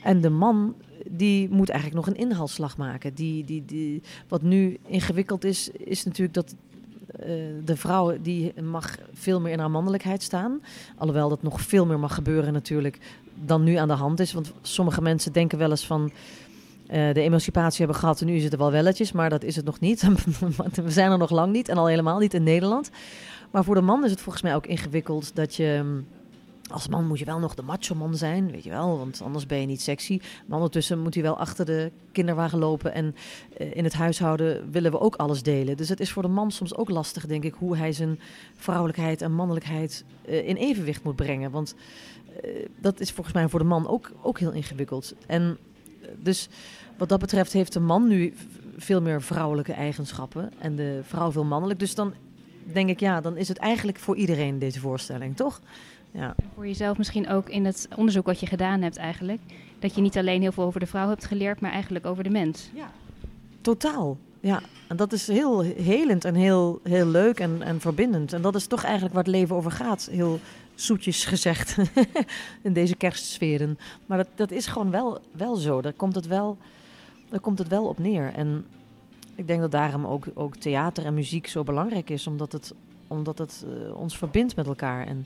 En 0.03 0.22
de 0.22 0.29
man 0.29 0.75
die 1.06 1.50
moet 1.50 1.70
eigenlijk 1.70 2.06
nog 2.06 2.15
een 2.15 2.22
inhaalslag 2.22 2.77
maken. 2.77 3.13
Die, 3.13 3.44
die, 3.44 3.65
die, 3.65 4.01
wat 4.27 4.41
nu 4.41 4.77
ingewikkeld 4.86 5.44
is, 5.44 5.70
is 5.70 6.03
natuurlijk 6.03 6.34
dat 6.34 6.56
de 7.64 7.76
vrouw 7.76 8.22
die 8.22 8.62
mag 8.62 8.96
veel 9.14 9.42
meer 9.42 9.52
in 9.52 9.60
haar 9.60 9.72
mannelijkheid 9.72 10.24
staan. 10.24 10.62
Alhoewel 10.98 11.30
dat 11.30 11.44
nog 11.44 11.62
veel 11.62 11.86
meer 11.86 12.00
mag 12.00 12.14
gebeuren 12.14 12.54
natuurlijk 12.54 13.00
dan 13.46 13.64
nu 13.64 13.76
aan 13.76 13.88
de 13.88 13.94
hand 13.94 14.20
is. 14.20 14.34
Want 14.34 14.54
sommige 14.62 15.02
mensen 15.02 15.32
denken 15.32 15.58
wel 15.58 15.70
eens 15.70 15.86
van... 15.86 16.12
Uh, 16.88 17.14
de 17.14 17.22
emancipatie 17.22 17.78
hebben 17.78 17.96
gehad 17.96 18.22
en 18.22 18.28
nu 18.28 18.36
is 18.36 18.44
het 18.44 18.54
er 18.54 18.60
wel 18.60 18.72
welletjes, 18.72 19.12
maar 19.12 19.30
dat 19.30 19.44
is 19.44 19.56
het 19.56 19.66
nog 19.66 19.80
niet. 19.80 20.02
We 20.74 20.92
zijn 20.92 21.12
er 21.12 21.18
nog 21.18 21.30
lang 21.30 21.52
niet 21.52 21.70
en 21.70 21.78
al 21.78 21.88
helemaal 21.88 22.20
niet 22.20 22.34
in 22.34 22.44
Nederland. 22.44 22.90
Maar 23.52 23.64
voor 23.64 23.76
de 23.76 23.82
man 23.82 24.06
is 24.06 24.12
het 24.12 24.22
volgens 24.22 24.44
mij 24.44 24.56
ook 24.56 24.66
ingewikkeld 24.66 25.36
dat 25.36 25.56
je 25.56 26.02
als 26.70 26.88
man 26.88 27.08
moet 27.08 27.20
je 27.20 27.26
wel 27.26 27.40
nog 27.40 27.56
de 27.56 27.62
macho 27.62 27.96
man 27.96 28.16
zijn, 28.16 28.52
weet 28.52 28.64
je 28.64 28.70
wel, 28.70 28.98
want 28.98 29.22
anders 29.22 29.46
ben 29.46 29.60
je 29.60 29.66
niet 29.66 29.82
sexy. 29.82 30.20
Maar 30.46 30.58
ondertussen 30.58 31.00
moet 31.00 31.14
hij 31.14 31.24
wel 31.24 31.38
achter 31.38 31.66
de 31.66 31.92
kinderwagen 32.12 32.60
lopen 32.60 32.94
en 32.94 33.16
uh, 33.58 33.76
in 33.76 33.84
het 33.84 33.94
huishouden 33.94 34.72
willen 34.72 34.92
we 34.92 35.00
ook 35.00 35.16
alles 35.16 35.44
delen. 35.44 35.78
Dus 35.78 35.90
het 35.90 36.00
is 36.00 36.12
voor 36.12 36.22
de 36.22 36.28
man 36.28 36.52
soms 36.52 36.76
ook 36.76 36.90
lastig, 36.90 37.26
denk 37.26 37.44
ik, 37.44 37.54
hoe 37.54 37.78
hij 37.78 37.92
zijn 37.92 38.20
vrouwelijkheid 38.56 39.22
en 39.22 39.32
mannelijkheid 39.32 40.04
uh, 40.30 40.48
in 40.48 40.56
evenwicht 40.56 41.04
moet 41.04 41.16
brengen. 41.16 41.52
Want 41.52 41.76
uh, 42.46 42.66
dat 42.82 43.00
is 43.00 43.12
volgens 43.12 43.36
mij 43.36 43.50
voor 43.50 43.60
de 43.60 43.66
man 43.66 43.88
ook, 43.88 44.12
ook 44.22 44.40
heel 44.40 44.52
ingewikkeld. 44.52 45.14
En 45.28 45.58
dus 46.20 46.50
wat 46.98 47.10
dat 47.10 47.20
betreft 47.20 47.54
heeft 47.54 47.74
de 47.74 47.80
man 47.80 48.08
nu 48.08 48.34
veel 48.78 49.02
meer 49.02 49.22
vrouwelijke 49.22 49.74
eigenschappen 49.74 50.52
en 50.60 50.76
de 50.76 51.00
vrouw 51.04 51.32
veel 51.32 51.44
mannelijk. 51.44 51.80
Dus 51.80 51.96
dan 51.96 52.14
denk 52.74 52.90
ik, 52.90 53.00
ja, 53.00 53.22
dan 53.22 53.38
is 53.38 53.48
het 53.48 53.58
eigenlijk 53.58 54.00
voor 54.00 54.16
iedereen 54.16 54.60
deze 54.60 54.80
voorstelling, 54.80 55.36
toch? 55.36 55.62
Ja. 56.18 56.36
Voor 56.54 56.68
jezelf 56.68 56.98
misschien 56.98 57.30
ook 57.30 57.50
in 57.50 57.66
het 57.66 57.88
onderzoek 57.96 58.26
wat 58.26 58.40
je 58.40 58.46
gedaan 58.46 58.82
hebt 58.82 58.98
eigenlijk. 58.98 59.42
Dat 59.80 59.96
je 59.96 60.02
niet 60.02 60.18
alleen 60.18 60.42
heel 60.42 60.52
veel 60.52 60.64
over 60.64 60.80
de 60.80 60.86
vrouw 60.86 61.10
hebt 61.10 61.26
geleerd, 61.26 61.60
maar 61.60 61.72
eigenlijk 61.72 62.06
over 62.06 62.24
de 62.24 62.30
mens. 62.30 62.70
Ja. 62.74 62.92
Totaal. 63.62 64.18
Ja, 64.40 64.62
en 64.88 64.96
dat 64.96 65.14
is 65.14 65.28
heel 65.28 65.62
helend 65.62 66.26
en 66.26 66.36
heel, 66.36 66.80
heel 66.84 67.06
leuk 67.06 67.40
en, 67.40 67.62
en 67.62 67.80
verbindend. 67.80 68.34
En 68.34 68.42
dat 68.42 68.56
is 68.56 68.68
toch 68.68 68.84
eigenlijk 68.84 69.14
waar 69.14 69.24
het 69.24 69.34
leven 69.34 69.56
over 69.56 69.72
gaat. 69.72 70.08
Heel 70.12 70.40
zoetjes 70.76 71.26
gezegd 71.26 71.78
in 72.62 72.74
deze 72.74 72.96
kerstsferen. 72.96 73.78
Maar 74.06 74.18
dat, 74.18 74.28
dat 74.36 74.52
is 74.52 74.68
gewoon 74.68 74.92
wel, 74.92 75.20
wel 75.32 75.56
zo. 75.56 75.82
Daar 75.82 75.94
komt, 75.94 76.16
het 76.16 76.28
wel, 76.28 76.58
daar 77.30 77.40
komt 77.40 77.60
het 77.60 77.68
wel 77.68 77.86
op 77.86 78.00
neer. 78.00 78.34
En 78.34 78.66
ik 79.36 79.48
denk 79.48 79.62
dat 79.62 79.72
daarom 79.72 80.06
ook, 80.06 80.26
ook 80.34 80.56
theater 80.56 81.06
en 81.06 81.13
muziek 81.13 81.48
zo 81.48 81.63
belangrijk 81.63 82.10
is. 82.10 82.28
Omdat 82.28 82.52
het, 82.52 82.74
omdat 83.08 83.38
het 83.38 83.65
uh, 83.68 83.98
ons 83.98 84.18
verbindt 84.18 84.56
met 84.56 84.68
elkaar. 84.68 85.08
En 85.08 85.26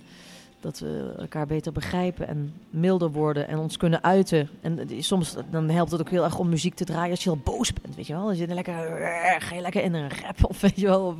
dat 0.61 0.79
we 0.79 1.13
elkaar 1.17 1.45
beter 1.45 1.71
begrijpen 1.71 2.27
en 2.27 2.53
milder 2.69 3.11
worden 3.11 3.47
en 3.47 3.57
ons 3.57 3.77
kunnen 3.77 4.03
uiten. 4.03 4.49
En 4.61 4.87
soms 4.99 5.35
dan 5.49 5.69
helpt 5.69 5.91
het 5.91 6.01
ook 6.01 6.09
heel 6.09 6.23
erg 6.23 6.39
om 6.39 6.49
muziek 6.49 6.73
te 6.73 6.85
draaien 6.85 7.11
als 7.11 7.23
je 7.23 7.29
al 7.29 7.41
boos 7.43 7.73
bent, 7.73 7.95
weet 7.95 8.07
je 8.07 8.13
wel. 8.13 8.27
Als 8.27 8.37
je 8.37 8.47
lekker, 8.47 8.73
ga 9.39 9.55
je 9.55 9.61
lekker 9.61 9.83
in 9.83 9.93
een 9.93 10.09
rap 10.09 10.45
of 10.45 10.61
weet 10.61 10.79
je 10.79 10.85
wel. 10.85 11.05
Of, 11.05 11.15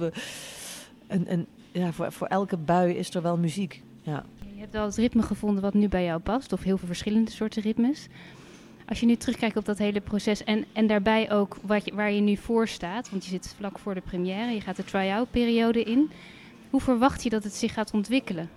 en, 1.08 1.48
ja, 1.72 1.92
voor, 1.92 2.12
voor 2.12 2.28
elke 2.28 2.58
bui 2.58 2.94
is 2.94 3.16
er 3.16 3.22
wel 3.22 3.38
muziek. 3.38 3.84
Ja. 4.02 4.24
Je 4.54 4.60
hebt 4.60 4.74
wel 4.74 4.86
het 4.86 4.96
ritme 4.96 5.22
gevonden 5.22 5.62
wat 5.62 5.74
nu 5.74 5.88
bij 5.88 6.04
jou 6.04 6.20
past, 6.20 6.54
of 6.54 6.64
heel 6.64 6.78
veel 6.78 6.88
verschillende 6.88 7.32
soorten 7.32 7.62
ritmes. 7.62 8.08
Als 8.88 9.00
je 9.00 9.06
nu 9.06 9.16
terugkijkt 9.16 9.58
op 9.58 9.66
dat 9.66 9.78
hele 9.78 10.02
proces 10.02 10.44
en, 10.44 10.66
en 10.74 10.88
daarbij 10.88 11.32
ook 11.32 11.58
wat 11.62 11.90
waar 11.94 12.12
je 12.12 12.22
nu 12.22 12.38
voor 12.38 12.68
staat, 12.68 13.10
want 13.10 13.24
je 13.24 13.30
zit 13.30 13.56
vlak 13.58 13.80
voor 13.80 13.94
de 13.94 14.02
première, 14.02 14.52
je 14.52 14.62
gaat 14.62 14.76
de 14.76 14.84
try-out 14.84 15.32
periode 15.32 15.84
in. 15.84 16.12
Hoe 16.70 16.82
verwacht 16.82 17.24
je 17.24 17.30
dat 17.30 17.44
het 17.44 17.54
zich 17.54 17.74
gaat 17.74 17.94
ontwikkelen? 17.94 18.50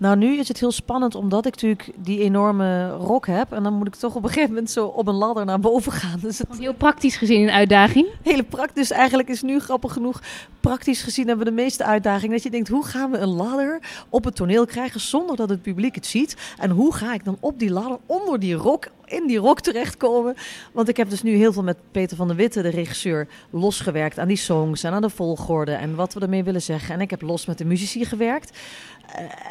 Nou, 0.00 0.16
nu 0.16 0.38
is 0.38 0.48
het 0.48 0.60
heel 0.60 0.72
spannend 0.72 1.14
omdat 1.14 1.46
ik 1.46 1.52
natuurlijk 1.52 1.90
die 1.96 2.20
enorme 2.20 2.90
rok 2.90 3.26
heb. 3.26 3.52
En 3.52 3.62
dan 3.62 3.72
moet 3.72 3.86
ik 3.86 3.94
toch 3.94 4.14
op 4.14 4.22
een 4.22 4.28
gegeven 4.28 4.50
moment 4.50 4.70
zo 4.70 4.86
op 4.86 5.06
een 5.06 5.14
ladder 5.14 5.44
naar 5.44 5.60
boven 5.60 5.92
gaan. 5.92 6.18
Dus 6.20 6.38
het... 6.38 6.58
Heel 6.58 6.74
praktisch 6.74 7.16
gezien 7.16 7.42
een 7.42 7.50
uitdaging. 7.50 8.06
Hele 8.22 8.42
praktisch. 8.42 8.90
Eigenlijk 8.90 9.28
is 9.28 9.42
nu 9.42 9.60
grappig 9.60 9.92
genoeg. 9.92 10.22
Praktisch 10.60 11.02
gezien 11.02 11.26
hebben 11.26 11.44
we 11.44 11.50
de 11.50 11.62
meeste 11.62 11.84
uitdaging. 11.84 12.32
Dat 12.32 12.42
je 12.42 12.50
denkt, 12.50 12.68
hoe 12.68 12.84
gaan 12.84 13.10
we 13.10 13.18
een 13.18 13.34
ladder 13.34 13.80
op 14.08 14.24
het 14.24 14.34
toneel 14.34 14.66
krijgen 14.66 15.00
zonder 15.00 15.36
dat 15.36 15.48
het 15.48 15.62
publiek 15.62 15.94
het 15.94 16.06
ziet? 16.06 16.36
En 16.58 16.70
hoe 16.70 16.94
ga 16.94 17.14
ik 17.14 17.24
dan 17.24 17.36
op 17.40 17.58
die 17.58 17.70
ladder 17.70 17.98
onder 18.06 18.40
die 18.40 18.54
rok 18.54 18.88
in 19.08 19.26
die 19.26 19.38
rok 19.38 19.60
terechtkomen. 19.60 20.34
Want 20.72 20.88
ik 20.88 20.96
heb 20.96 21.10
dus 21.10 21.22
nu 21.22 21.34
heel 21.34 21.52
veel 21.52 21.62
met 21.62 21.76
Peter 21.90 22.16
van 22.16 22.26
der 22.26 22.36
Witte, 22.36 22.62
de 22.62 22.68
regisseur, 22.68 23.28
losgewerkt 23.50 24.18
aan 24.18 24.28
die 24.28 24.36
songs 24.36 24.82
en 24.82 24.92
aan 24.92 25.02
de 25.02 25.10
volgorde 25.10 25.72
en 25.72 25.94
wat 25.94 26.14
we 26.14 26.20
ermee 26.20 26.44
willen 26.44 26.62
zeggen. 26.62 26.94
En 26.94 27.00
ik 27.00 27.10
heb 27.10 27.22
los 27.22 27.46
met 27.46 27.58
de 27.58 27.64
muzici 27.64 28.04
gewerkt. 28.04 28.58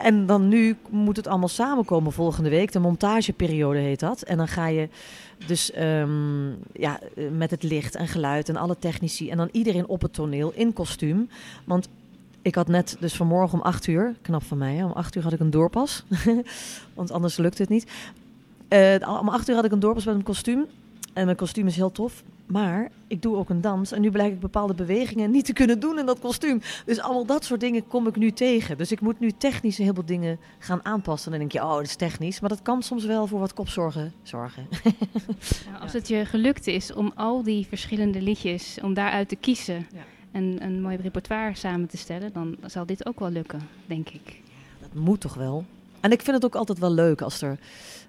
En 0.02 0.26
dan 0.26 0.48
nu 0.48 0.76
moet 0.90 1.16
het 1.16 1.28
allemaal 1.28 1.48
samenkomen 1.48 2.12
volgende 2.12 2.50
week. 2.50 2.72
De 2.72 2.80
montageperiode 2.80 3.80
heet 3.80 4.00
dat. 4.00 4.22
En 4.22 4.38
dan 4.38 4.48
ga 4.48 4.68
je 4.68 4.90
dus 5.46 5.72
um, 5.80 6.58
ja, 6.74 7.00
met 7.32 7.52
het 7.52 7.64
licht 7.64 7.96
en 7.96 8.08
geluid 8.08 8.50
en 8.50 8.56
alle 8.56 8.76
technici 8.80 9.30
en 9.30 9.38
dan 9.38 9.50
iedereen 9.52 9.88
op 9.88 10.02
het 10.02 10.14
toneel 10.14 10.52
in 10.56 10.74
kostuum. 10.74 11.30
Want 11.66 11.88
ik 12.42 12.56
had 12.56 12.68
net, 12.68 12.98
dus 13.00 13.14
vanmorgen 13.14 13.60
om 13.60 13.66
acht 13.66 13.88
uur, 13.88 14.16
knap 14.22 14.44
van 14.44 14.58
mij, 14.58 14.76
hè, 14.76 14.86
om 14.86 14.92
acht 14.92 15.16
uur 15.16 15.24
had 15.24 15.34
ik 15.34 15.40
een 15.40 15.50
doorpas. 15.50 16.04
Want 16.94 17.12
anders 17.12 17.38
lukt 17.38 17.58
het 17.58 17.70
niet. 17.70 17.92
Uh, 18.70 19.20
om 19.20 19.30
acht 19.30 19.50
uur 19.50 19.56
had 19.56 19.66
ik 19.66 19.72
een 19.72 19.80
doorpas 19.80 20.06
met 20.06 20.16
een 20.16 20.24
kostuum. 20.24 20.66
En 21.14 21.26
mijn 21.26 21.38
kostuum 21.38 21.68
is 21.68 21.76
heel 21.76 21.92
tof. 21.92 22.24
Maar 22.46 22.92
ik 23.08 23.22
doe 23.22 23.36
ook 23.36 23.50
een 23.50 23.62
dans. 23.62 23.92
En 23.92 24.02
nu 24.02 24.12
blijk 24.12 24.34
ik 24.34 24.40
bepaalde 24.40 24.74
bewegingen 24.74 25.32
niet 25.32 25.46
te 25.46 25.54
kunnen 25.54 25.80
doen 25.80 26.00
in 26.00 26.06
dat 26.06 26.20
kostuum. 26.20 26.62
Dus 26.86 27.00
allemaal 27.00 27.26
dat 27.26 27.46
soort 27.46 27.60
dingen 27.60 27.88
kom 27.88 28.08
ik 28.08 28.16
nu 28.16 28.32
tegen. 28.32 28.78
Dus 28.78 28.92
ik 28.92 29.02
moet 29.02 29.20
nu 29.20 29.32
technisch 29.32 29.78
een 29.78 29.84
heleboel 29.84 30.06
dingen 30.06 30.40
gaan 30.60 30.86
aanpassen. 30.86 31.34
En 31.34 31.40
dan 31.40 31.48
denk 31.48 31.62
je, 31.62 31.70
oh, 31.70 31.76
dat 31.76 31.86
is 31.86 31.96
technisch. 31.96 32.40
Maar 32.40 32.50
dat 32.50 32.62
kan 32.62 32.84
soms 32.84 33.06
wel 33.06 33.28
voor 33.28 33.40
wat 33.40 33.54
kopzorgen 33.54 34.14
zorgen. 34.24 34.68
Nou, 35.72 35.82
als 35.82 35.94
het 35.94 36.08
je 36.08 36.26
gelukt 36.26 36.68
is 36.68 36.94
om 36.94 37.12
al 37.16 37.44
die 37.44 37.68
verschillende 37.68 38.22
liedjes, 38.22 38.78
om 38.82 38.94
daaruit 38.94 39.30
te 39.30 39.36
kiezen... 39.36 39.88
Ja. 39.94 40.04
En 40.32 40.64
een 40.64 40.82
mooi 40.82 40.98
repertoire 40.98 41.56
samen 41.56 41.88
te 41.88 41.98
stellen, 41.98 42.34
dan 42.34 42.58
zal 42.66 42.86
dit 42.86 43.06
ook 43.06 43.20
wel 43.20 43.30
lukken, 43.30 43.62
denk 43.86 44.10
ik. 44.10 44.42
Dat 44.82 44.94
moet 44.94 45.22
toch 45.22 45.34
wel? 45.34 45.66
En 46.08 46.14
ik 46.14 46.22
vind 46.22 46.36
het 46.36 46.46
ook 46.46 46.56
altijd 46.56 46.80
wel 46.80 46.92
leuk 46.92 47.22
als 47.22 47.42
er, 47.42 47.60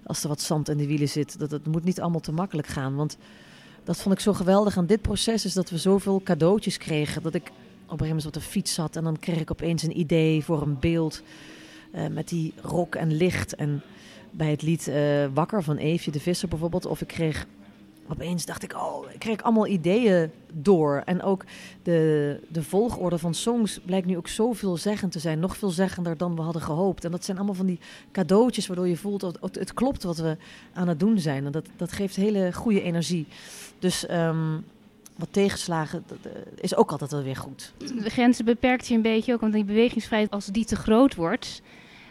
als 0.03 0.21
er 0.23 0.27
wat 0.27 0.41
zand 0.41 0.69
in 0.69 0.77
de 0.77 0.87
wielen 0.87 1.09
zit. 1.09 1.39
Dat 1.39 1.51
het 1.51 1.67
moet 1.67 1.83
niet 1.83 2.01
allemaal 2.01 2.19
te 2.19 2.31
makkelijk 2.31 2.67
gaan. 2.67 2.95
Want 2.95 3.17
dat 3.83 3.97
vond 3.97 4.15
ik 4.15 4.21
zo 4.21 4.33
geweldig 4.33 4.77
aan 4.77 4.85
dit 4.85 5.01
proces, 5.01 5.45
is 5.45 5.53
dat 5.53 5.69
we 5.69 5.77
zoveel 5.77 6.21
cadeautjes 6.23 6.77
kregen. 6.77 7.23
Dat 7.23 7.33
ik 7.33 7.41
op 7.41 7.51
een 7.51 7.89
gegeven 7.89 8.07
moment 8.07 8.25
op 8.25 8.33
de 8.33 8.41
fiets 8.41 8.73
zat 8.73 8.95
en 8.95 9.03
dan 9.03 9.19
kreeg 9.19 9.39
ik 9.39 9.51
opeens 9.51 9.83
een 9.83 9.99
idee 9.99 10.43
voor 10.43 10.61
een 10.61 10.79
beeld 10.79 11.21
uh, 11.95 12.07
met 12.07 12.27
die 12.27 12.53
rok 12.61 12.95
en 12.95 13.13
licht. 13.13 13.55
En 13.55 13.81
bij 14.31 14.49
het 14.49 14.61
lied 14.61 14.87
uh, 14.87 15.25
Wakker 15.33 15.63
van 15.63 15.77
Eefje 15.77 16.11
de 16.11 16.19
Visser 16.19 16.49
bijvoorbeeld. 16.49 16.85
Of 16.85 17.01
ik 17.01 17.07
kreeg 17.07 17.45
opeens 18.09 18.45
dacht 18.45 18.63
ik, 18.63 18.73
oh, 18.73 19.11
ik 19.11 19.19
kreeg 19.19 19.41
allemaal 19.41 19.67
ideeën 19.67 20.31
door. 20.53 21.01
En 21.05 21.21
ook 21.21 21.43
de, 21.83 22.39
de 22.47 22.63
volgorde 22.63 23.17
van 23.17 23.33
songs 23.33 23.79
blijkt 23.85 24.07
nu 24.07 24.17
ook 24.17 24.27
zo 24.27 24.53
veelzeggend 24.53 25.11
te 25.11 25.19
zijn. 25.19 25.39
Nog 25.39 25.57
veelzeggender 25.57 26.17
dan 26.17 26.35
we 26.35 26.41
hadden 26.41 26.61
gehoopt. 26.61 27.05
En 27.05 27.11
dat 27.11 27.25
zijn 27.25 27.37
allemaal 27.37 27.55
van 27.55 27.65
die 27.65 27.79
cadeautjes 28.11 28.67
waardoor 28.67 28.87
je 28.87 28.97
voelt 28.97 29.21
dat 29.21 29.37
het, 29.41 29.55
het 29.55 29.73
klopt 29.73 30.03
wat 30.03 30.17
we 30.17 30.37
aan 30.73 30.87
het 30.87 30.99
doen 30.99 31.19
zijn. 31.19 31.45
En 31.45 31.51
dat, 31.51 31.65
dat 31.75 31.91
geeft 31.91 32.15
hele 32.15 32.53
goede 32.53 32.81
energie. 32.81 33.27
Dus 33.79 34.09
um, 34.11 34.65
wat 35.15 35.27
tegenslagen 35.31 36.03
dat, 36.07 36.17
uh, 36.25 36.31
is 36.55 36.75
ook 36.75 36.91
altijd 36.91 37.11
wel 37.11 37.23
weer 37.23 37.35
goed. 37.35 37.73
De 37.77 38.09
grenzen 38.09 38.45
beperkt 38.45 38.87
je 38.87 38.95
een 38.95 39.01
beetje 39.01 39.33
ook, 39.33 39.41
want 39.41 39.53
die 39.53 39.63
bewegingsvrijheid, 39.63 40.31
als 40.31 40.45
die 40.45 40.65
te 40.65 40.75
groot 40.75 41.15
wordt, 41.15 41.61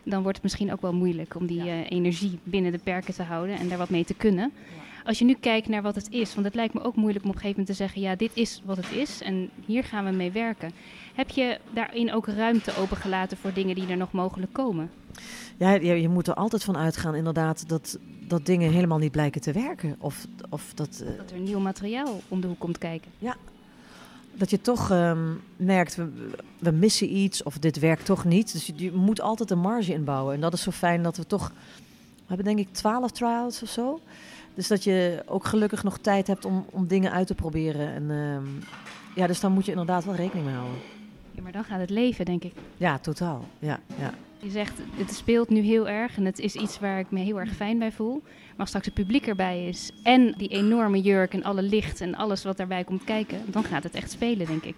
dan 0.04 0.22
wordt 0.22 0.36
het 0.36 0.42
misschien 0.42 0.72
ook 0.72 0.80
wel 0.80 0.92
moeilijk 0.92 1.34
om 1.34 1.46
die 1.46 1.64
ja. 1.64 1.64
uh, 1.64 1.90
energie 1.90 2.38
binnen 2.42 2.72
de 2.72 2.78
perken 2.78 3.14
te 3.14 3.22
houden 3.22 3.56
en 3.58 3.68
daar 3.68 3.78
wat 3.78 3.90
mee 3.90 4.04
te 4.04 4.14
kunnen. 4.14 4.52
Ja. 4.54 4.87
Als 5.08 5.18
je 5.18 5.24
nu 5.24 5.34
kijkt 5.40 5.68
naar 5.68 5.82
wat 5.82 5.94
het 5.94 6.10
is, 6.10 6.34
want 6.34 6.46
het 6.46 6.54
lijkt 6.54 6.74
me 6.74 6.82
ook 6.82 6.96
moeilijk 6.96 7.24
om 7.24 7.30
op 7.30 7.36
een 7.36 7.40
gegeven 7.40 7.60
moment 7.60 7.78
te 7.78 7.84
zeggen, 7.84 8.00
ja, 8.00 8.16
dit 8.16 8.30
is 8.34 8.62
wat 8.64 8.76
het 8.76 8.90
is 8.92 9.22
en 9.22 9.50
hier 9.66 9.84
gaan 9.84 10.04
we 10.04 10.10
mee 10.10 10.30
werken. 10.30 10.72
Heb 11.14 11.28
je 11.30 11.58
daarin 11.72 12.12
ook 12.12 12.26
ruimte 12.26 12.76
opengelaten 12.76 13.36
voor 13.36 13.52
dingen 13.52 13.74
die 13.74 13.86
er 13.86 13.96
nog 13.96 14.12
mogelijk 14.12 14.52
komen? 14.52 14.90
Ja, 15.56 15.70
je, 15.70 16.00
je 16.00 16.08
moet 16.08 16.26
er 16.26 16.34
altijd 16.34 16.64
van 16.64 16.76
uitgaan, 16.76 17.14
inderdaad, 17.14 17.68
dat, 17.68 17.98
dat 18.20 18.46
dingen 18.46 18.72
helemaal 18.72 18.98
niet 18.98 19.10
blijken 19.10 19.40
te 19.40 19.52
werken. 19.52 19.96
Of, 19.98 20.26
of 20.48 20.72
dat, 20.74 21.02
uh, 21.02 21.18
dat 21.18 21.30
er 21.30 21.38
nieuw 21.38 21.60
materiaal 21.60 22.20
om 22.28 22.40
de 22.40 22.46
hoek 22.46 22.58
komt 22.58 22.78
kijken. 22.78 23.10
Ja, 23.18 23.36
dat 24.34 24.50
je 24.50 24.60
toch 24.60 24.90
um, 24.90 25.40
merkt, 25.56 25.94
we, 25.94 26.30
we, 26.58 26.70
missen 26.70 27.16
iets 27.16 27.42
of 27.42 27.58
dit 27.58 27.78
werkt 27.78 28.04
toch 28.04 28.24
niet. 28.24 28.52
Dus 28.52 28.66
je, 28.66 28.72
je, 28.76 28.92
moet 28.92 29.20
altijd 29.20 29.50
een 29.50 29.60
marge 29.60 29.92
inbouwen. 29.92 30.34
En 30.34 30.40
dat 30.40 30.52
is 30.52 30.62
zo 30.62 30.70
fijn 30.70 31.02
dat 31.02 31.16
we 31.16 31.26
toch, 31.26 31.48
we 32.16 32.24
hebben 32.26 32.46
denk 32.46 32.58
ik 32.58 32.72
twaalf 32.72 33.10
try-outs 33.10 33.62
of 33.62 33.68
zo. 33.68 34.00
Dus 34.58 34.68
dat 34.68 34.84
je 34.84 35.22
ook 35.26 35.44
gelukkig 35.44 35.82
nog 35.82 35.98
tijd 35.98 36.26
hebt 36.26 36.44
om, 36.44 36.64
om 36.70 36.86
dingen 36.86 37.12
uit 37.12 37.26
te 37.26 37.34
proberen. 37.34 37.92
En 37.94 38.10
um, 38.10 38.58
ja, 39.14 39.26
dus 39.26 39.40
daar 39.40 39.50
moet 39.50 39.64
je 39.64 39.70
inderdaad 39.70 40.04
wel 40.04 40.14
rekening 40.14 40.46
mee 40.46 40.54
houden. 40.54 40.78
Ja, 41.30 41.42
maar 41.42 41.52
dan 41.52 41.64
gaat 41.64 41.80
het 41.80 41.90
leven, 41.90 42.24
denk 42.24 42.44
ik. 42.44 42.52
Ja, 42.76 42.98
totaal. 42.98 43.44
Ja, 43.58 43.80
ja. 43.98 44.14
Je 44.38 44.50
zegt, 44.50 44.72
het 44.96 45.14
speelt 45.14 45.48
nu 45.48 45.60
heel 45.60 45.88
erg 45.88 46.16
en 46.16 46.24
het 46.24 46.38
is 46.38 46.54
iets 46.54 46.78
waar 46.78 46.98
ik 46.98 47.10
me 47.10 47.20
heel 47.20 47.40
erg 47.40 47.54
fijn 47.54 47.78
bij 47.78 47.92
voel. 47.92 48.22
Maar 48.22 48.56
als 48.56 48.68
straks 48.68 48.86
het 48.86 48.94
publiek 48.94 49.26
erbij 49.26 49.68
is 49.68 49.90
en 50.02 50.34
die 50.36 50.48
enorme 50.48 51.00
jurk 51.00 51.32
en 51.32 51.44
alle 51.44 51.62
licht 51.62 52.00
en 52.00 52.14
alles 52.14 52.44
wat 52.44 52.56
daarbij 52.56 52.84
komt 52.84 53.04
kijken, 53.04 53.40
dan 53.46 53.64
gaat 53.64 53.82
het 53.82 53.94
echt 53.94 54.10
spelen, 54.10 54.46
denk 54.46 54.64
ik. 54.64 54.76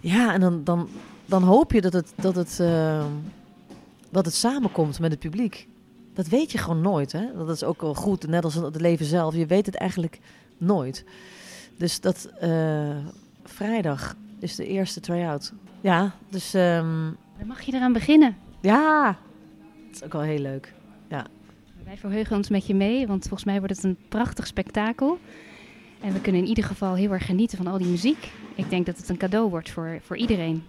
Ja, 0.00 0.34
en 0.34 0.40
dan, 0.40 0.64
dan, 0.64 0.88
dan 1.26 1.42
hoop 1.42 1.72
je 1.72 1.80
dat 1.80 1.92
het, 1.92 2.12
dat, 2.16 2.34
het, 2.34 2.58
uh, 2.60 3.04
dat 4.10 4.24
het 4.24 4.34
samenkomt 4.34 5.00
met 5.00 5.10
het 5.10 5.20
publiek. 5.20 5.66
Dat 6.14 6.28
weet 6.28 6.52
je 6.52 6.58
gewoon 6.58 6.80
nooit. 6.80 7.12
Hè? 7.12 7.26
Dat 7.36 7.48
is 7.48 7.64
ook 7.64 7.80
wel 7.80 7.94
goed, 7.94 8.26
net 8.26 8.44
als 8.44 8.54
het 8.54 8.80
leven 8.80 9.06
zelf. 9.06 9.34
Je 9.34 9.46
weet 9.46 9.66
het 9.66 9.74
eigenlijk 9.74 10.18
nooit. 10.58 11.04
Dus 11.76 12.00
dat 12.00 12.30
uh, 12.42 12.96
vrijdag 13.44 14.16
is 14.38 14.56
de 14.56 14.66
eerste 14.66 15.00
try-out. 15.00 15.52
Ja, 15.80 16.14
dus... 16.28 16.54
Um, 16.54 17.16
dan 17.38 17.46
mag 17.46 17.60
je 17.60 17.74
eraan 17.74 17.92
beginnen. 17.92 18.36
Ja, 18.60 19.18
dat 19.86 19.94
is 19.94 20.04
ook 20.04 20.12
wel 20.12 20.22
heel 20.22 20.38
leuk. 20.38 20.74
Ja. 21.08 21.26
Wij 21.84 21.96
verheugen 21.96 22.36
ons 22.36 22.48
met 22.48 22.66
je 22.66 22.74
mee, 22.74 23.06
want 23.06 23.22
volgens 23.22 23.44
mij 23.44 23.58
wordt 23.58 23.76
het 23.76 23.84
een 23.84 23.98
prachtig 24.08 24.46
spektakel. 24.46 25.18
En 26.00 26.12
we 26.12 26.20
kunnen 26.20 26.42
in 26.42 26.48
ieder 26.48 26.64
geval 26.64 26.94
heel 26.94 27.12
erg 27.12 27.26
genieten 27.26 27.56
van 27.56 27.66
al 27.66 27.78
die 27.78 27.86
muziek. 27.86 28.32
Ik 28.54 28.70
denk 28.70 28.86
dat 28.86 28.96
het 28.96 29.08
een 29.08 29.16
cadeau 29.16 29.50
wordt 29.50 29.70
voor, 29.70 29.98
voor 30.02 30.16
iedereen. 30.16 30.64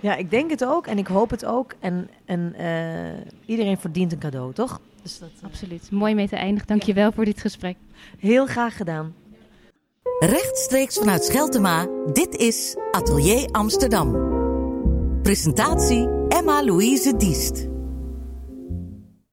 Ja, 0.00 0.16
ik 0.16 0.30
denk 0.30 0.50
het 0.50 0.64
ook 0.64 0.86
en 0.86 0.98
ik 0.98 1.06
hoop 1.06 1.30
het 1.30 1.44
ook. 1.44 1.74
En, 1.80 2.08
en 2.24 2.54
uh, 2.60 3.46
iedereen 3.46 3.78
verdient 3.78 4.12
een 4.12 4.18
cadeau, 4.18 4.52
toch? 4.52 4.80
Dus 5.02 5.18
dat, 5.18 5.28
uh... 5.38 5.44
Absoluut. 5.44 5.90
Mooi 5.90 6.14
mee 6.14 6.28
te 6.28 6.36
eindigen. 6.36 6.66
Dank 6.66 6.82
je 6.82 6.92
wel 6.92 7.12
voor 7.12 7.24
dit 7.24 7.40
gesprek. 7.40 7.76
Heel 8.18 8.46
graag 8.46 8.76
gedaan. 8.76 9.14
Rechtstreeks 10.18 10.98
vanuit 10.98 11.24
Scheltema, 11.24 11.86
dit 12.12 12.36
is 12.36 12.76
Atelier 12.90 13.48
Amsterdam. 13.50 14.26
Presentatie 15.22 16.08
Emma 16.28 16.64
Louise 16.64 17.16
Diest. 17.16 17.77